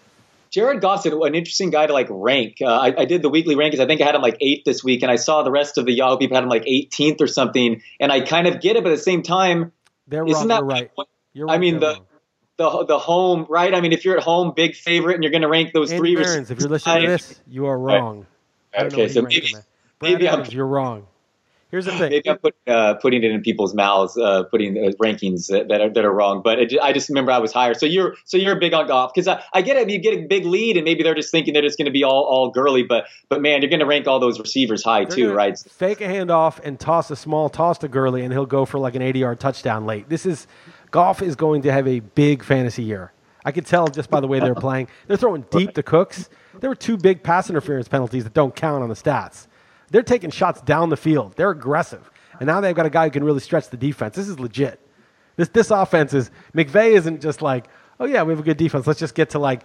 [0.50, 2.56] Jared Goff's an interesting guy to like rank.
[2.62, 3.80] Uh, I, I, did the weekly rankings.
[3.80, 5.84] I think I had him like eighth this week, and I saw the rest of
[5.84, 7.82] the Yahoo people had him like 18th or something.
[8.00, 9.72] And I kind of get it, but at the same time,
[10.06, 10.48] they're wrong.
[10.48, 10.90] That, you're right.
[11.34, 11.54] You're right.
[11.54, 12.00] I mean, the
[12.56, 13.74] the the home, right?
[13.74, 16.16] I mean, if you're at home, big favorite, and you're going to rank those three.
[16.16, 18.20] Behrens, if you're listening to this, you are wrong.
[18.20, 18.27] Right.
[18.76, 19.54] Okay, so maybe,
[20.00, 21.06] maybe Adams, you're wrong.
[21.70, 22.10] Here's the thing.
[22.10, 25.90] Maybe I'm put, uh, putting it in people's mouths, uh, putting rankings that, that, are,
[25.90, 26.42] that are wrong.
[26.42, 27.74] But it, I just remember I was higher.
[27.74, 29.90] So you're so you're big on Goff because I, I get it.
[29.90, 32.04] You get a big lead, and maybe they're just thinking that it's going to be
[32.04, 32.82] all all Gurley.
[32.82, 35.58] But but man, you're going to rank all those receivers high they're too, right?
[35.58, 38.94] Fake a handoff and toss a small toss to Gurley, and he'll go for like
[38.94, 40.08] an 80 yard touchdown late.
[40.08, 40.46] This is
[40.90, 43.12] Goff is going to have a big fantasy year.
[43.44, 44.88] I could tell just by the way they're playing.
[45.06, 46.28] They're throwing deep to Cooks.
[46.60, 49.46] There were two big pass interference penalties that don't count on the stats.
[49.90, 51.34] They're taking shots down the field.
[51.36, 52.10] They're aggressive.
[52.40, 54.16] And now they've got a guy who can really stretch the defense.
[54.16, 54.80] This is legit.
[55.36, 57.66] This this offense is McVay isn't just like,
[58.00, 58.86] oh yeah, we have a good defense.
[58.86, 59.62] Let's just get to like,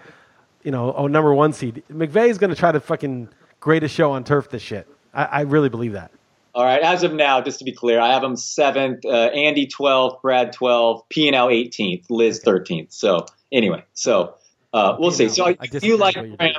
[0.63, 1.83] you know, oh number one seed.
[1.91, 3.29] McVay is going to try to fucking
[3.59, 4.49] grade a show on turf.
[4.49, 4.87] This shit.
[5.13, 6.11] I, I, really believe that.
[6.55, 6.81] All right.
[6.81, 10.53] As of now, just to be clear, I have them seventh, uh, Andy twelfth, Brad
[10.53, 12.91] twelfth, P and L eighteenth, Liz thirteenth.
[12.91, 14.35] So anyway, so
[14.73, 15.29] uh, we'll see.
[15.29, 16.57] So I, you like Rams?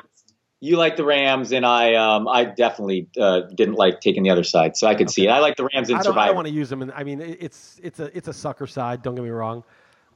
[0.60, 4.44] You like the Rams, and I um, I definitely uh, didn't like taking the other
[4.44, 5.12] side, so I could okay.
[5.12, 5.30] see it.
[5.30, 6.20] I like the Rams in I Survivor.
[6.20, 8.66] I don't want to use them, and I mean it's it's a it's a sucker
[8.66, 9.02] side.
[9.02, 9.64] Don't get me wrong,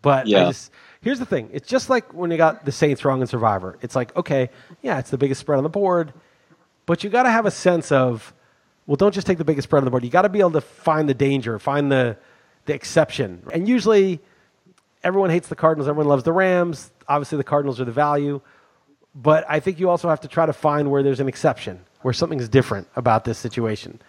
[0.00, 0.46] but yeah.
[0.46, 3.78] Just, here's the thing: it's just like when you got the Saints wrong in Survivor.
[3.82, 4.50] It's like okay,
[4.82, 6.12] yeah, it's the biggest spread on the board,
[6.86, 8.32] but you got to have a sense of
[8.86, 10.02] well, don't just take the biggest spread on the board.
[10.02, 12.16] You got to be able to find the danger, find the
[12.64, 14.20] the exception, and usually
[15.04, 16.90] everyone hates the Cardinals, everyone loves the Rams.
[17.06, 18.40] Obviously, the Cardinals are the value.
[19.14, 22.14] But I think you also have to try to find where there's an exception, where
[22.14, 24.00] something's different about this situation.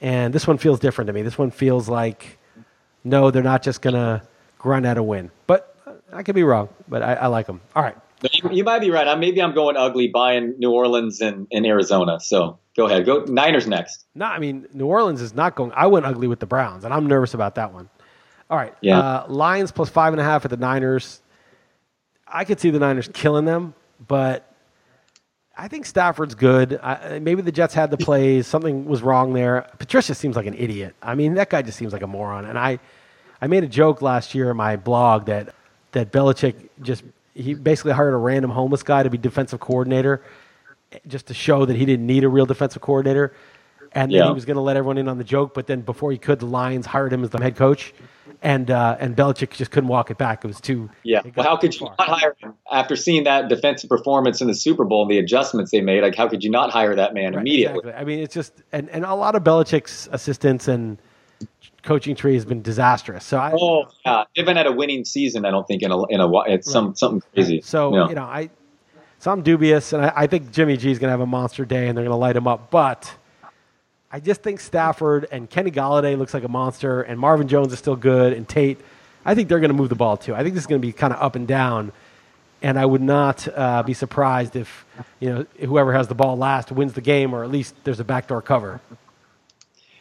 [0.00, 1.22] And this one feels different to me.
[1.22, 2.38] This one feels like,
[3.04, 4.22] no, they're not just going to
[4.58, 5.30] grunt out a win.
[5.46, 5.76] But
[6.12, 7.60] I could be wrong, but I, I like them.
[7.74, 7.96] All right.
[8.22, 9.06] You, you, might be right.
[9.06, 12.18] I, maybe I'm going ugly buying New Orleans and, and Arizona.
[12.20, 13.04] So go ahead.
[13.04, 14.06] Go Niners next.
[14.14, 15.72] No, I mean, New Orleans is not going.
[15.74, 17.90] I went ugly with the Browns, and I'm nervous about that one.
[18.48, 18.74] All right.
[18.80, 18.98] Yeah.
[18.98, 21.20] Uh, Lions plus five and a half at the Niners.
[22.26, 23.74] I could see the Niners killing them,
[24.06, 24.52] but
[25.56, 26.78] I think Stafford's good.
[26.82, 28.46] I, maybe the Jets had the plays.
[28.46, 29.68] Something was wrong there.
[29.78, 30.94] Patricia seems like an idiot.
[31.02, 32.44] I mean, that guy just seems like a moron.
[32.44, 32.78] And I,
[33.40, 35.54] I made a joke last year in my blog that
[35.92, 40.22] that Belichick just he basically hired a random homeless guy to be defensive coordinator,
[41.06, 43.32] just to show that he didn't need a real defensive coordinator.
[43.92, 44.26] And then yeah.
[44.26, 45.54] he was going to let everyone in on the joke.
[45.54, 47.94] But then before he could, the Lions hired him as the head coach
[48.42, 50.44] and uh, and Belichick just couldn't walk it back.
[50.44, 50.90] It was too.
[51.02, 51.22] Yeah.
[51.34, 54.84] Well, how could you not hire him after seeing that defensive performance in the Super
[54.84, 56.02] Bowl and the adjustments they made?
[56.02, 57.78] Like, how could you not hire that man right, immediately?
[57.78, 58.00] Exactly.
[58.00, 60.98] I mean, it's just and and a lot of Belichick's assistants and
[61.82, 63.24] coaching tree has been disastrous.
[63.24, 63.52] So I.
[63.58, 65.44] Oh yeah, they haven't had a winning season.
[65.44, 66.64] I don't think in a in a it's right.
[66.64, 67.60] some something crazy.
[67.62, 68.08] So yeah.
[68.08, 68.50] you know I.
[69.18, 71.64] So I'm dubious, and I, I think Jimmy G is going to have a monster
[71.64, 72.70] day, and they're going to light him up.
[72.70, 73.16] But
[74.10, 77.78] I just think Stafford and Kenny Golladay looks like a monster, and Marvin Jones is
[77.78, 78.78] still good, and Tate.
[79.24, 80.34] I think they're going to move the ball too.
[80.34, 81.92] I think this is going to be kind of up and down.
[82.62, 84.84] and I would not uh, be surprised if
[85.20, 88.04] you know whoever has the ball last wins the game, or at least there's a
[88.04, 88.80] backdoor cover.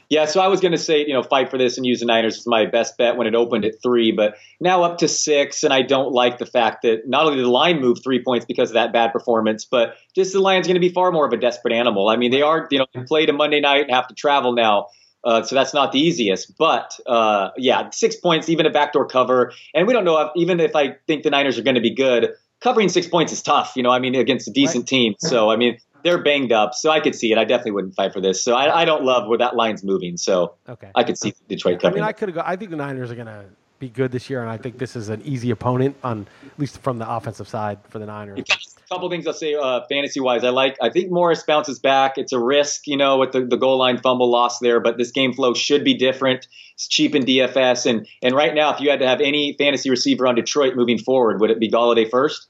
[0.10, 2.06] Yeah, so I was going to say, you know, fight for this and use the
[2.06, 5.64] Niners as my best bet when it opened at three, but now up to six,
[5.64, 8.46] and I don't like the fact that not only did the line move three points
[8.46, 11.34] because of that bad performance, but just the line's going to be far more of
[11.34, 12.08] a desperate animal.
[12.08, 14.54] I mean, they are, you know, they played a Monday night and have to travel
[14.54, 14.88] now.
[15.24, 19.54] Uh, so that's not the easiest, but uh, yeah, six points, even a backdoor cover,
[19.74, 21.96] and we don't know if, even if I think the Niners are going to be
[21.96, 22.34] good.
[22.62, 23.90] Covering six points is tough, you know.
[23.90, 24.88] I mean, against a decent right.
[24.88, 25.16] team.
[25.20, 27.38] So I mean, they're banged up, so I could see it.
[27.38, 28.42] I definitely wouldn't fight for this.
[28.42, 30.18] So I, I don't love where that line's moving.
[30.18, 30.92] So okay.
[30.94, 32.04] I could see Detroit covering.
[32.04, 32.44] I mean, I could go.
[32.46, 33.46] I think the Niners are going to
[33.80, 36.78] be good this year, and I think this is an easy opponent on at least
[36.82, 38.40] from the offensive side for the Niners.
[38.40, 40.44] A couple things I'll say uh, fantasy wise.
[40.44, 40.78] I like.
[40.80, 42.20] I think Morris bounces back.
[42.20, 45.10] It's a risk, you know, with the, the goal line fumble loss there, but this
[45.10, 46.48] game flow should be different.
[46.76, 49.90] It's cheap in DFS, and and right now, if you had to have any fantasy
[49.90, 52.48] receiver on Detroit moving forward, would it be Golladay first?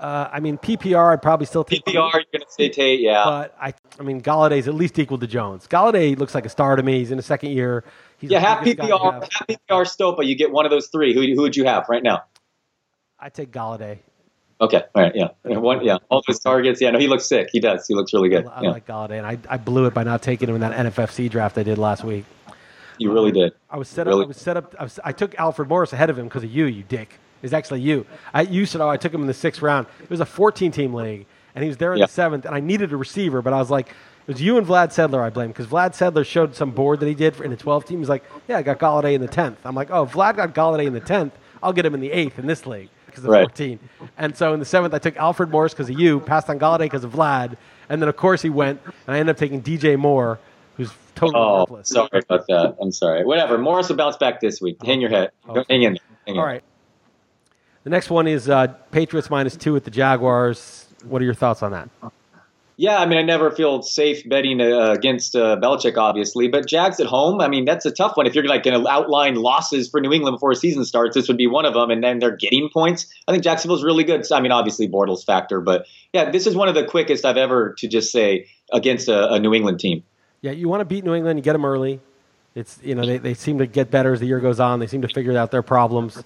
[0.00, 1.84] Uh, I mean, PPR, I'd probably still take.
[1.84, 3.22] PPR, you're going to say Tate, yeah.
[3.22, 5.66] But I, I mean, Golladay's at least equal to Jones.
[5.68, 7.00] Golladay looks like a star to me.
[7.00, 7.84] He's in the second year.
[8.16, 10.26] He's yeah, half PPR, half PPR Stopa.
[10.26, 11.12] You get one of those three.
[11.12, 12.24] Who, who would you have right now?
[13.18, 13.98] I take Golladay.
[14.62, 16.82] Okay, all right, yeah, one, yeah, all those targets.
[16.82, 17.48] Yeah, no, he looks sick.
[17.50, 17.86] He does.
[17.86, 18.46] He looks really good.
[18.46, 18.70] I, I yeah.
[18.70, 21.56] like Galladay, and I, I blew it by not taking him in that NFFC draft
[21.56, 22.26] I did last week.
[22.98, 23.54] You really did.
[23.70, 24.12] I was set up.
[24.12, 24.24] Really?
[24.24, 24.74] I was set up.
[24.78, 27.52] I, was, I took Alfred Morris ahead of him because of you, you dick is
[27.52, 28.06] actually you.
[28.34, 29.86] I, you said, oh, I took him in the sixth round.
[30.02, 32.60] It was a 14 team league, and he was there in the seventh, and I
[32.60, 35.48] needed a receiver, but I was like, it was you and Vlad Sedler I blame
[35.48, 37.98] because Vlad Sedler showed some board that he did for, in the 12 team.
[37.98, 39.56] He's like, yeah, I got Golladay in the 10th.
[39.64, 41.32] I'm like, oh, Vlad got Golladay in the 10th.
[41.62, 43.42] I'll get him in the eighth in this league because of right.
[43.42, 43.78] 14.
[44.18, 46.80] And so in the seventh, I took Alfred Morris because of you, passed on Golladay
[46.80, 47.56] because of Vlad,
[47.88, 50.38] and then of course he went, and I ended up taking DJ Moore,
[50.76, 51.88] who's totally oh, worthless.
[51.88, 52.76] Sorry about that.
[52.80, 53.24] I'm sorry.
[53.24, 53.58] Whatever.
[53.58, 54.78] Morris will bounce back this week.
[54.82, 54.86] Oh.
[54.86, 55.32] Hang your head.
[55.48, 55.64] Okay.
[55.68, 55.98] Hang in.
[56.26, 56.50] Hang All in.
[56.50, 56.64] right.
[57.84, 60.86] The next one is uh, Patriots minus two at the Jaguars.
[61.04, 61.88] What are your thoughts on that?
[62.76, 66.98] Yeah, I mean, I never feel safe betting uh, against uh, Belichick, obviously, but Jags
[66.98, 67.40] at home.
[67.40, 68.26] I mean, that's a tough one.
[68.26, 71.28] If you're like going to outline losses for New England before a season starts, this
[71.28, 71.90] would be one of them.
[71.90, 73.06] And then they're getting points.
[73.28, 74.24] I think Jacksonville's really good.
[74.32, 77.74] I mean, obviously Bortles factor, but yeah, this is one of the quickest I've ever
[77.78, 80.02] to just say against a, a New England team.
[80.40, 82.00] Yeah, you want to beat New England, you get them early.
[82.54, 84.80] It's you know they, they seem to get better as the year goes on.
[84.80, 86.20] They seem to figure out their problems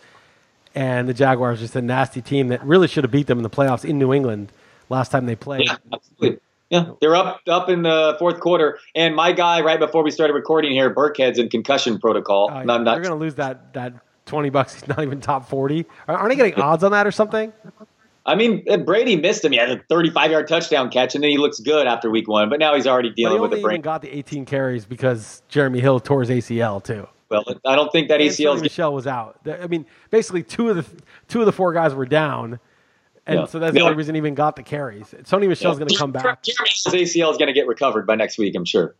[0.74, 3.50] and the Jaguars just a nasty team that really should have beat them in the
[3.50, 4.52] playoffs in New England
[4.88, 5.66] last time they played.
[5.66, 6.40] Yeah, absolutely.
[6.70, 10.32] Yeah, they're up up in the fourth quarter, and my guy right before we started
[10.32, 12.48] recording here, Burkhead's in concussion protocol.
[12.50, 12.64] Oh, yeah.
[12.64, 13.94] not, They're going to lose that that
[14.26, 14.74] twenty bucks.
[14.74, 15.86] He's not even top forty.
[16.08, 17.52] Aren't they getting odds on that or something?
[18.26, 19.52] I mean, uh, Brady missed him.
[19.52, 22.48] He had a 35 yard touchdown catch, and then he looks good after week one.
[22.48, 23.76] But now he's already dealing with the brain.
[23.76, 27.06] He got the 18 carries because Jeremy Hill tore his ACL too.
[27.34, 28.60] Well, I don't think that ACL.
[28.60, 29.40] Michel was out.
[29.46, 32.60] I mean, basically two of the two of the four guys were down,
[33.26, 33.46] and yeah.
[33.46, 35.06] so that's the only reason he even got the carries.
[35.24, 35.80] Sony Michel's yeah.
[35.80, 36.44] going to come back.
[36.44, 36.56] His
[36.86, 38.94] ACL is going to get recovered by next week, I'm sure.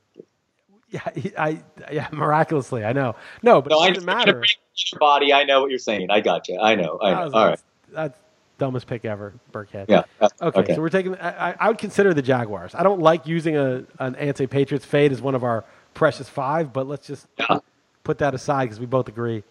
[0.91, 1.01] Yeah,
[1.39, 3.17] I yeah, miraculously, I know.
[3.43, 4.45] No, but no, it doesn't matter.
[4.93, 6.11] Your body, I know what you're saying.
[6.11, 6.59] I got you.
[6.61, 6.99] I know.
[7.03, 7.31] I know.
[7.33, 7.61] All right.
[7.93, 8.19] That's
[8.59, 9.87] dumbest pick ever, Burkhead.
[9.89, 10.05] Yeah.
[10.21, 11.17] Uh, okay, okay, so we're taking.
[11.17, 12.75] I, I would consider the Jaguars.
[12.75, 15.65] I don't like using a an anti-Patriots fade as one of our
[15.95, 17.59] precious five, but let's just yeah
[18.05, 19.43] put that aside because we both agree.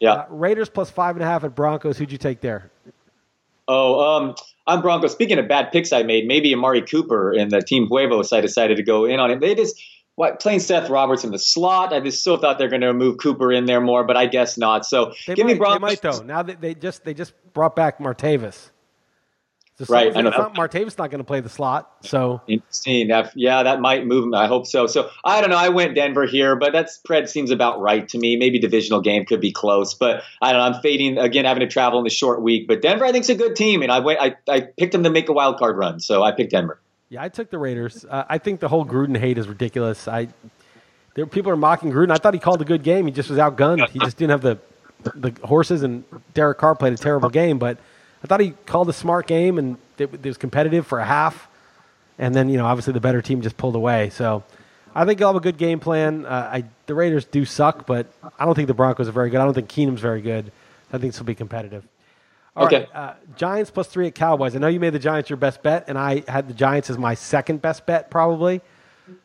[0.00, 0.12] Yeah.
[0.12, 1.96] Uh, Raiders plus five and a half at Broncos.
[1.96, 2.70] Who'd you take there?
[3.68, 4.34] Oh, um,
[4.66, 5.12] I'm Broncos.
[5.12, 8.76] Speaking of bad picks I made, maybe Amari Cooper and the Team Huevos, I decided
[8.76, 9.40] to go in on him.
[9.40, 9.80] They just
[10.16, 11.92] what playing Seth Roberts in the slot.
[11.92, 14.58] I just still thought they're going to move Cooper in there more, but I guess
[14.58, 14.84] not.
[14.84, 15.76] So they give might, me Broncos.
[15.76, 16.22] They might though.
[16.22, 18.70] Now that they just they just brought back Martavis.
[19.78, 20.30] So right, I know.
[20.30, 23.10] Not, Martavis not going to play the slot, so interesting.
[23.34, 24.34] Yeah, that might move him.
[24.34, 24.86] I hope so.
[24.86, 25.56] So I don't know.
[25.56, 28.36] I went Denver here, but that spread seems about right to me.
[28.36, 30.76] Maybe divisional game could be close, but I don't know.
[30.76, 32.68] I'm fading again, having to travel in the short week.
[32.68, 34.20] But Denver, I think, is a good team, and I went.
[34.20, 36.78] I, I picked them to make a wild card run, so I picked Denver.
[37.08, 38.04] Yeah, I took the Raiders.
[38.04, 40.06] Uh, I think the whole Gruden hate is ridiculous.
[40.06, 40.28] I
[41.14, 42.10] there people are mocking Gruden.
[42.10, 43.06] I thought he called a good game.
[43.06, 43.88] He just was outgunned.
[43.88, 44.58] He just didn't have the
[45.14, 46.04] the horses, and
[46.34, 47.78] Derek Carr played a terrible game, but.
[48.22, 51.48] I thought he called a smart game and it, it was competitive for a half,
[52.18, 54.10] and then you know obviously the better team just pulled away.
[54.10, 54.44] So
[54.94, 56.26] I think he'll have a good game plan.
[56.26, 58.06] Uh, I, the Raiders do suck, but
[58.38, 59.40] I don't think the Broncos are very good.
[59.40, 60.52] I don't think Keenum's very good.
[60.92, 61.86] I think this will be competitive.
[62.54, 62.80] All okay.
[62.80, 64.54] Right, uh, Giants plus three at Cowboys.
[64.54, 66.98] I know you made the Giants your best bet, and I had the Giants as
[66.98, 68.60] my second best bet probably.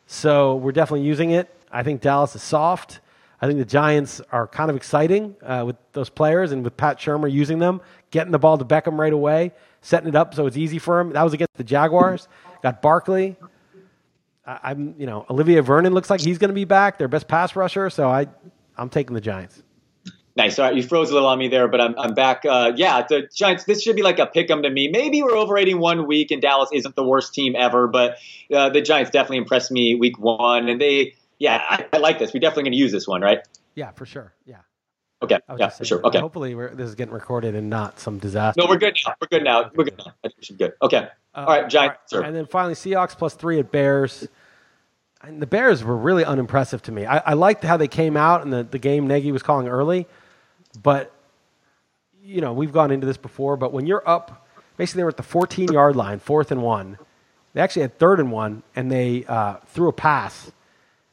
[0.06, 1.54] So we're definitely using it.
[1.70, 3.00] I think Dallas is soft.
[3.40, 6.98] I think the Giants are kind of exciting uh, with those players and with Pat
[6.98, 7.80] Shurmur using them,
[8.10, 11.12] getting the ball to Beckham right away, setting it up so it's easy for him.
[11.12, 12.26] That was against the Jaguars.
[12.62, 13.36] Got Barkley.
[14.44, 17.28] I, am you know, Olivier Vernon looks like he's going to be back, their best
[17.28, 17.90] pass rusher.
[17.90, 18.26] So I,
[18.76, 19.62] I'm taking the Giants.
[20.38, 20.56] Nice.
[20.56, 22.44] All right, you froze a little on me there, but I'm, I'm back.
[22.48, 23.64] Uh, yeah, the Giants.
[23.64, 24.86] This should be like a pick 'em to me.
[24.86, 28.18] Maybe we're overrating one week, and Dallas isn't the worst team ever, but
[28.54, 32.32] uh, the Giants definitely impressed me week one, and they, yeah, I, I like this.
[32.32, 33.40] We're definitely going to use this one, right?
[33.74, 34.34] Yeah, for sure.
[34.44, 34.58] Yeah.
[35.22, 35.38] Okay.
[35.58, 36.04] Yeah, for sure.
[36.06, 36.20] Okay.
[36.20, 38.60] Hopefully, we're, this is getting recorded and not some disaster.
[38.60, 39.14] No, we're good now.
[39.20, 39.70] We're good now.
[39.74, 40.12] We're good now.
[40.24, 40.74] I think we should be good.
[40.82, 41.08] Okay.
[41.34, 42.12] Uh, All right, Giants.
[42.12, 42.26] all right.
[42.28, 44.26] And then finally, Seahawks plus three at Bears.
[45.22, 47.04] And the Bears were really unimpressive to me.
[47.04, 50.06] I, I liked how they came out and the, the game Nagy was calling early,
[50.80, 51.12] but
[52.22, 53.56] you know we've gone into this before.
[53.56, 56.98] But when you're up, basically they were at the 14 yard line, fourth and one.
[57.54, 60.52] They actually had third and one, and they uh, threw a pass.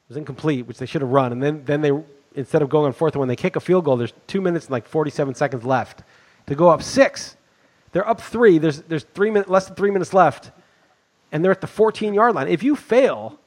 [0.07, 1.31] Was incomplete, which they should have run.
[1.31, 1.91] And then then they
[2.35, 3.97] instead of going on fourth and one, they kick a field goal.
[3.97, 6.03] There's two minutes and like 47 seconds left
[6.47, 7.37] to go up six.
[7.91, 8.57] They're up three.
[8.57, 10.51] There's there's three minutes less than three minutes left,
[11.31, 12.47] and they're at the 14 yard line.
[12.47, 13.39] If you fail,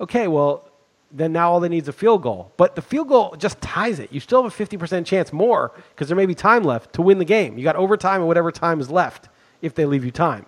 [0.00, 0.68] okay, well
[1.12, 2.52] then now all they need is a field goal.
[2.56, 4.10] But the field goal just ties it.
[4.12, 7.18] You still have a 50% chance more because there may be time left to win
[7.18, 7.58] the game.
[7.58, 9.28] You got overtime and whatever time is left
[9.60, 10.46] if they leave you time.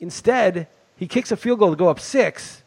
[0.00, 2.59] Instead, he kicks a field goal to go up six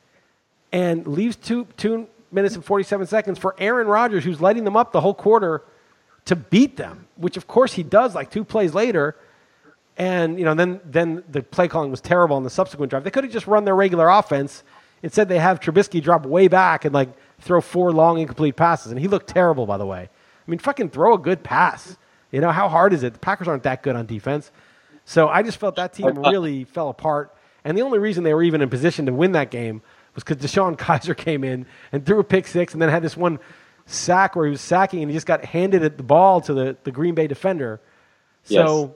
[0.74, 4.92] and leaves two, two minutes and 47 seconds for Aaron Rodgers, who's lighting them up
[4.92, 5.64] the whole quarter,
[6.26, 9.16] to beat them, which of course he does like two plays later.
[9.96, 13.04] And you know, then then the play calling was terrible on the subsequent drive.
[13.04, 14.64] They could have just run their regular offense.
[15.04, 17.10] Instead, they have Trubisky drop way back and like
[17.40, 20.10] throw four long incomplete passes, and he looked terrible, by the way.
[20.10, 21.98] I mean, fucking throw a good pass.
[22.32, 23.14] You know how hard is it?
[23.14, 24.50] The Packers aren't that good on defense,
[25.06, 27.36] so I just felt that team really fell apart.
[27.64, 29.84] And the only reason they were even in position to win that game
[30.16, 33.18] was because DeShone Kizer came in and threw a pick six, and then had this
[33.18, 33.40] one
[33.86, 36.92] sack where he was sacking and he just got handed the ball to the, the
[36.92, 37.82] Green Bay defender.
[38.44, 38.96] So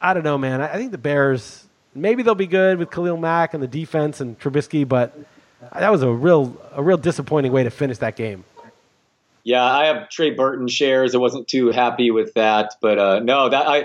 [0.00, 0.60] I don't know, man.
[0.60, 4.20] I, I think the Bears maybe they'll be good with Khalil Mack and the defense
[4.20, 5.16] and Trubisky, but
[5.72, 8.44] that was a real a real disappointing way to finish that game.
[9.44, 11.14] Yeah, I have Trey Burton shares.
[11.14, 13.82] I wasn't too happy with that, but uh, no, that I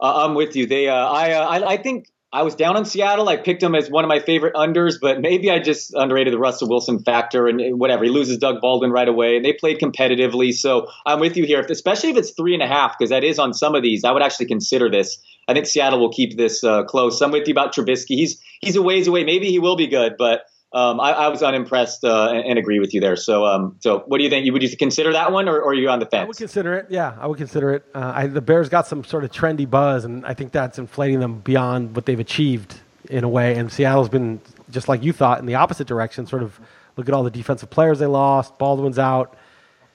[0.00, 0.66] uh, I'm with you.
[0.66, 3.28] They uh, I, uh, I I think I was down on Seattle.
[3.28, 6.38] I picked them as one of my favorite unders, but maybe I just underrated the
[6.38, 8.02] Russell Wilson factor and whatever.
[8.02, 10.52] He loses Doug Baldwin right away, and they played competitively.
[10.52, 13.38] So I'm with you here, especially if it's three and a half, because that is
[13.38, 14.02] on some of these.
[14.02, 15.22] I would actually consider this.
[15.46, 17.20] I think Seattle will keep this uh, close.
[17.22, 18.16] I'm with you about Trubisky.
[18.16, 19.22] He's he's a ways away.
[19.22, 20.40] Maybe he will be good, but
[20.74, 23.14] um, I, I, was unimpressed uh, and, and, agree with you there.
[23.14, 24.44] So, um, so what do you think?
[24.44, 26.24] You would you consider that one, or, or, are you on the fence?
[26.24, 26.86] I would consider it.
[26.90, 27.84] Yeah, I would consider it.
[27.94, 31.20] Uh, I, the Bears got some sort of trendy buzz, and I think that's inflating
[31.20, 33.56] them beyond what they've achieved in a way.
[33.56, 36.26] And Seattle's been just like you thought in the opposite direction.
[36.26, 36.58] Sort of
[36.96, 38.58] look at all the defensive players they lost.
[38.58, 39.36] Baldwin's out,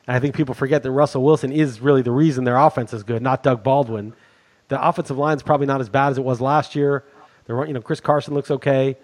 [0.07, 3.03] and I think people forget that Russell Wilson is really the reason their offense is
[3.03, 4.13] good, not Doug Baldwin.
[4.69, 7.03] The offensive line's probably not as bad as it was last year.
[7.47, 8.95] They're, you know, Chris Carson looks okay.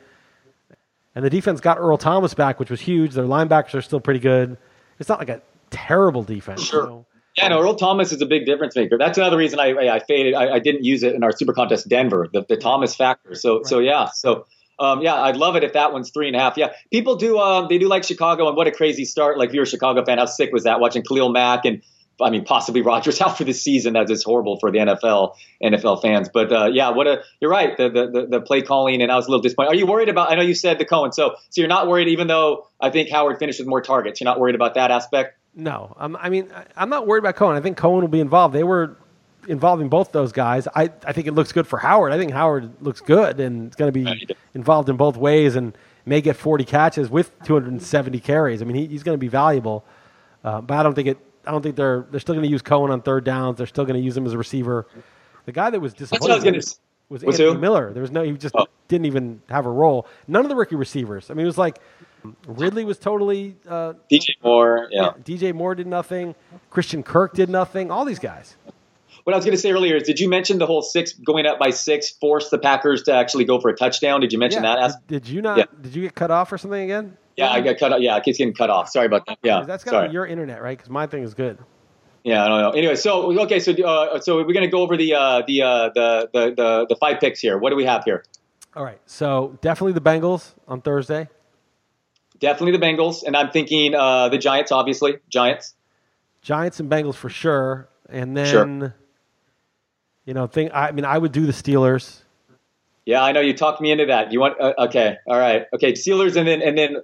[1.16, 3.14] And the defense got Earl Thomas back, which was huge.
[3.14, 4.58] Their linebackers are still pretty good.
[5.00, 6.64] It's not like a terrible defense.
[6.64, 6.84] Sure.
[6.84, 7.06] You know?
[7.38, 8.98] Yeah, no, Earl Thomas is a big difference maker.
[8.98, 10.36] That's another reason I, I, I faded.
[10.36, 13.36] I, I, didn't use it in our Super Contest Denver, the, the Thomas factor.
[13.36, 13.66] So, right.
[13.66, 14.46] so yeah, so
[14.80, 16.58] um, yeah, I'd love it if that one's three and a half.
[16.58, 17.40] Yeah, people do.
[17.40, 19.38] Um, they do like Chicago, and what a crazy start!
[19.38, 21.82] Like if you're a Chicago fan, how sick was that watching Khalil Mack and
[22.22, 23.94] I mean, possibly Rodgers out for the season.
[23.94, 26.30] That is horrible for the NFL NFL fans.
[26.34, 27.76] But uh, yeah, what a you're right.
[27.76, 29.72] The, the the play calling, and I was a little disappointed.
[29.72, 30.32] Are you worried about?
[30.32, 33.10] I know you said the Cohen, so so you're not worried, even though I think
[33.10, 34.20] Howard finished with more targets.
[34.20, 35.38] You're not worried about that aspect.
[35.56, 37.56] No, um, I mean, I'm not worried about Cohen.
[37.56, 38.54] I think Cohen will be involved.
[38.54, 38.98] They were
[39.48, 40.68] involving both those guys.
[40.76, 42.12] I, I think it looks good for Howard.
[42.12, 45.78] I think Howard looks good and it's going to be involved in both ways and
[46.06, 48.62] may get 40 catches with 270 carries.
[48.62, 49.86] I mean, he, he's going to be valuable,
[50.44, 51.18] uh, but I don't think it
[51.48, 53.58] I don't think they're they're still going to use Cohen on third downs.
[53.58, 54.88] They're still going to use him as a receiver.
[55.46, 56.80] The guy that was disappointed was,
[57.10, 57.60] was Anthony who?
[57.60, 57.94] Miller.
[57.94, 58.66] There was no he just oh.
[58.88, 60.08] didn't even have a role.
[60.28, 61.30] None of the rookie receivers.
[61.30, 61.80] I mean, it was like
[62.48, 64.88] Ridley was totally uh, DJ Moore.
[64.92, 65.12] Yeah.
[65.16, 66.36] yeah, DJ Moore did nothing.
[66.70, 67.92] Christian Kirk did nothing.
[67.92, 68.56] All these guys.
[69.24, 71.48] What I was going to say earlier is, did you mention the whole six going
[71.48, 74.22] up by six forced the Packers to actually go for a touchdown?
[74.22, 74.76] Did you mention yeah.
[74.76, 75.08] that?
[75.08, 75.58] Did, did you not?
[75.58, 75.66] Yeah.
[75.82, 77.18] Did you get cut off or something again?
[77.36, 78.00] Yeah, I got cut off.
[78.02, 78.90] Yeah, it's getting cut off.
[78.90, 79.40] Sorry about that.
[79.44, 80.78] Yeah, that's got to be your internet, right?
[80.78, 81.58] Because my thing is good.
[82.26, 82.70] Yeah, I don't know.
[82.72, 86.30] Anyway, so okay, so uh, so we're gonna go over the uh, the, uh, the
[86.34, 87.58] the the the five picks here.
[87.58, 88.24] What do we have here?
[88.76, 91.30] All right, so definitely the Bengals on Thursday.
[92.40, 95.76] Definitely the Bengals, and I'm thinking uh, the Giants, obviously Giants.
[96.42, 98.96] Giants and Bengals for sure, and then sure.
[100.26, 100.72] you know, think.
[100.74, 102.22] I mean, I would do the Steelers.
[103.06, 104.34] Yeah, I know you talked me into that.
[104.34, 106.98] You want uh, okay, all right, okay, Steelers, and then and then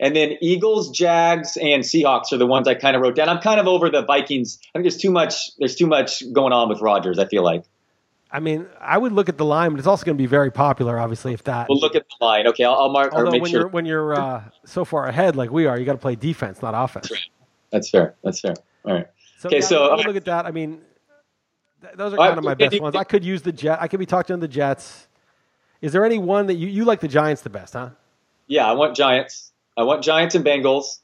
[0.00, 3.28] and then Eagles, Jags, and Seahawks are the ones I kind of wrote down.
[3.28, 4.58] I'm kind of over the Vikings.
[4.62, 5.56] I think there's too much.
[5.58, 7.18] There's too much going on with Rodgers.
[7.18, 7.64] I feel like.
[8.30, 10.50] I mean, I would look at the line, but it's also going to be very
[10.50, 11.32] popular, obviously.
[11.32, 12.48] If that, we'll look at the line.
[12.48, 13.12] Okay, I'll, I'll mark.
[13.12, 13.60] Although make when sure.
[13.60, 16.60] you're when you're uh, so far ahead, like we are, you got to play defense,
[16.60, 17.12] not offense.
[17.70, 18.14] That's fair.
[18.24, 18.54] That's fair.
[18.54, 18.64] That's fair.
[18.84, 19.06] All right.
[19.38, 20.46] So, Okay, yeah, so- I would look at that.
[20.46, 20.80] I mean,
[21.82, 22.96] th- those are kind of my best you- ones.
[22.96, 23.80] I could use the Jet.
[23.80, 25.06] I could be talking to the Jets.
[25.80, 27.90] Is there any one that you, you like the Giants the best, huh?
[28.46, 29.52] Yeah, I want Giants.
[29.76, 31.00] I want Giants and Bengals.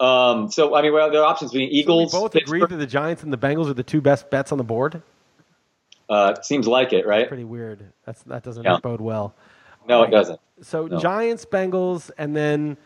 [0.00, 2.12] Um, so I mean, well, there are options between We Eagles.
[2.12, 2.62] both Pittsburgh.
[2.62, 5.02] agreed that the Giants and the Bengals are the two best bets on the board.
[6.08, 7.28] Uh, seems like it, right?
[7.28, 7.84] Pretty weird.
[8.04, 8.78] That's that doesn't Yeah.
[8.82, 9.34] bode well.
[9.88, 10.40] No, it doesn't.
[10.62, 10.98] So No.
[10.98, 12.76] Giants, Bengals, and then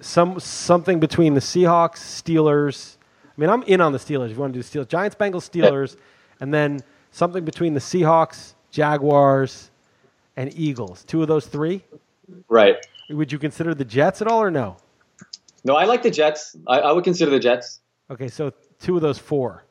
[0.00, 2.96] some something between the Seahawks, Steelers.
[3.26, 4.26] I mean, I'm in on the Steelers.
[4.26, 5.96] If you want to do Steelers, Giants, Bengals, Steelers,
[6.40, 9.70] and then something between the Seahawks, Jaguars,
[10.36, 11.04] and Eagles.
[11.04, 11.82] Two of those three.
[12.48, 12.76] Right.
[13.10, 14.76] Would you consider the Jets at all, or no?
[15.64, 16.56] No, I like the Jets.
[16.66, 17.80] I, I would consider the Jets.
[18.10, 19.64] Okay, so two of those four.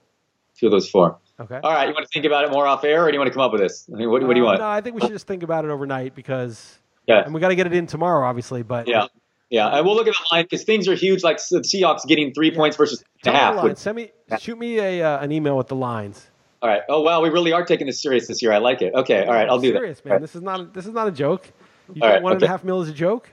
[0.57, 1.17] Two of those four.
[1.39, 1.59] Okay.
[1.63, 1.87] All right.
[1.87, 3.41] You want to think about it more off air, or do you want to come
[3.43, 3.87] up with this?
[3.91, 4.59] I mean, what, what do you Uh, want?
[4.59, 6.77] No, I think we should just think about it overnight because,
[7.07, 7.23] Yeah.
[7.25, 8.61] and we got to get it in tomorrow, obviously.
[8.63, 9.07] But Yeah.
[9.49, 9.67] Yeah.
[9.69, 12.51] And we'll look at the line because things are huge, like the Seahawks getting three
[12.51, 13.55] points versus Tell half.
[13.55, 13.79] the lines.
[13.79, 16.27] Send me, shoot me a uh, an email with the lines.
[16.61, 16.81] All right.
[16.87, 18.53] Oh wow, we really are taking this serious this year.
[18.53, 18.93] I like it.
[18.93, 19.25] Okay.
[19.25, 20.09] All right, I'll do serious, that.
[20.09, 20.21] man.
[20.21, 21.51] This is not this is not a joke.
[21.93, 23.29] You All right, and a half mil is a joke?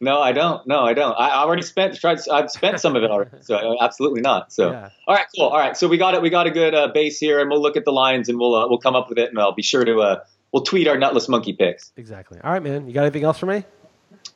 [0.00, 0.66] No, I don't.
[0.66, 1.14] No, I don't.
[1.18, 2.18] I already spent tried.
[2.30, 3.30] I've spent some of it already.
[3.40, 4.52] So uh, absolutely not.
[4.52, 4.90] So Yeah.
[5.06, 5.46] all right, cool.
[5.46, 6.22] All right, so we got it.
[6.22, 8.54] We got a good uh, base here, and we'll look at the lines, and we'll
[8.54, 10.98] uh, we'll come up with it, and I'll be sure to uh, we'll tweet our
[10.98, 11.92] nutless monkey picks.
[11.96, 12.38] Exactly.
[12.42, 12.86] All right, man.
[12.86, 13.64] You got anything else for me?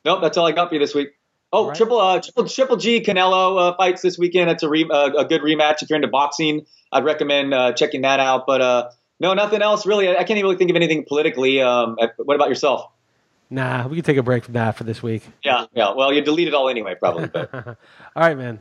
[0.05, 1.11] Nope, that's all I got for you this week.
[1.53, 1.77] Oh, right.
[1.77, 4.51] triple uh, triple triple G Canelo uh, fights this weekend.
[4.51, 5.83] It's a re- uh, a good rematch.
[5.83, 8.47] If you're into boxing, I'd recommend uh, checking that out.
[8.47, 10.09] But uh, no, nothing else really.
[10.09, 11.61] I, I can't even really think of anything politically.
[11.63, 12.91] Um, uh, what about yourself?
[13.51, 15.23] Nah, we can take a break from that for this week.
[15.43, 15.93] Yeah, yeah.
[15.95, 17.29] Well, you delete it all anyway, probably.
[17.29, 17.77] But all All
[18.17, 18.61] right, man.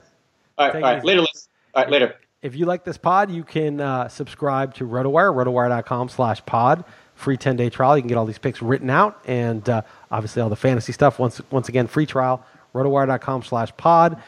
[0.57, 1.03] right, Take all right.
[1.03, 1.49] Later, Liss.
[1.73, 2.15] All right, later.
[2.41, 6.85] If you like this pod, you can uh, subscribe to RotoWire, rotowire.com slash pod.
[7.15, 7.97] Free 10-day trial.
[7.97, 9.81] You can get all these picks written out and uh,
[10.11, 11.17] obviously all the fantasy stuff.
[11.17, 14.21] Once once again, free trial, rotowire.com slash pod.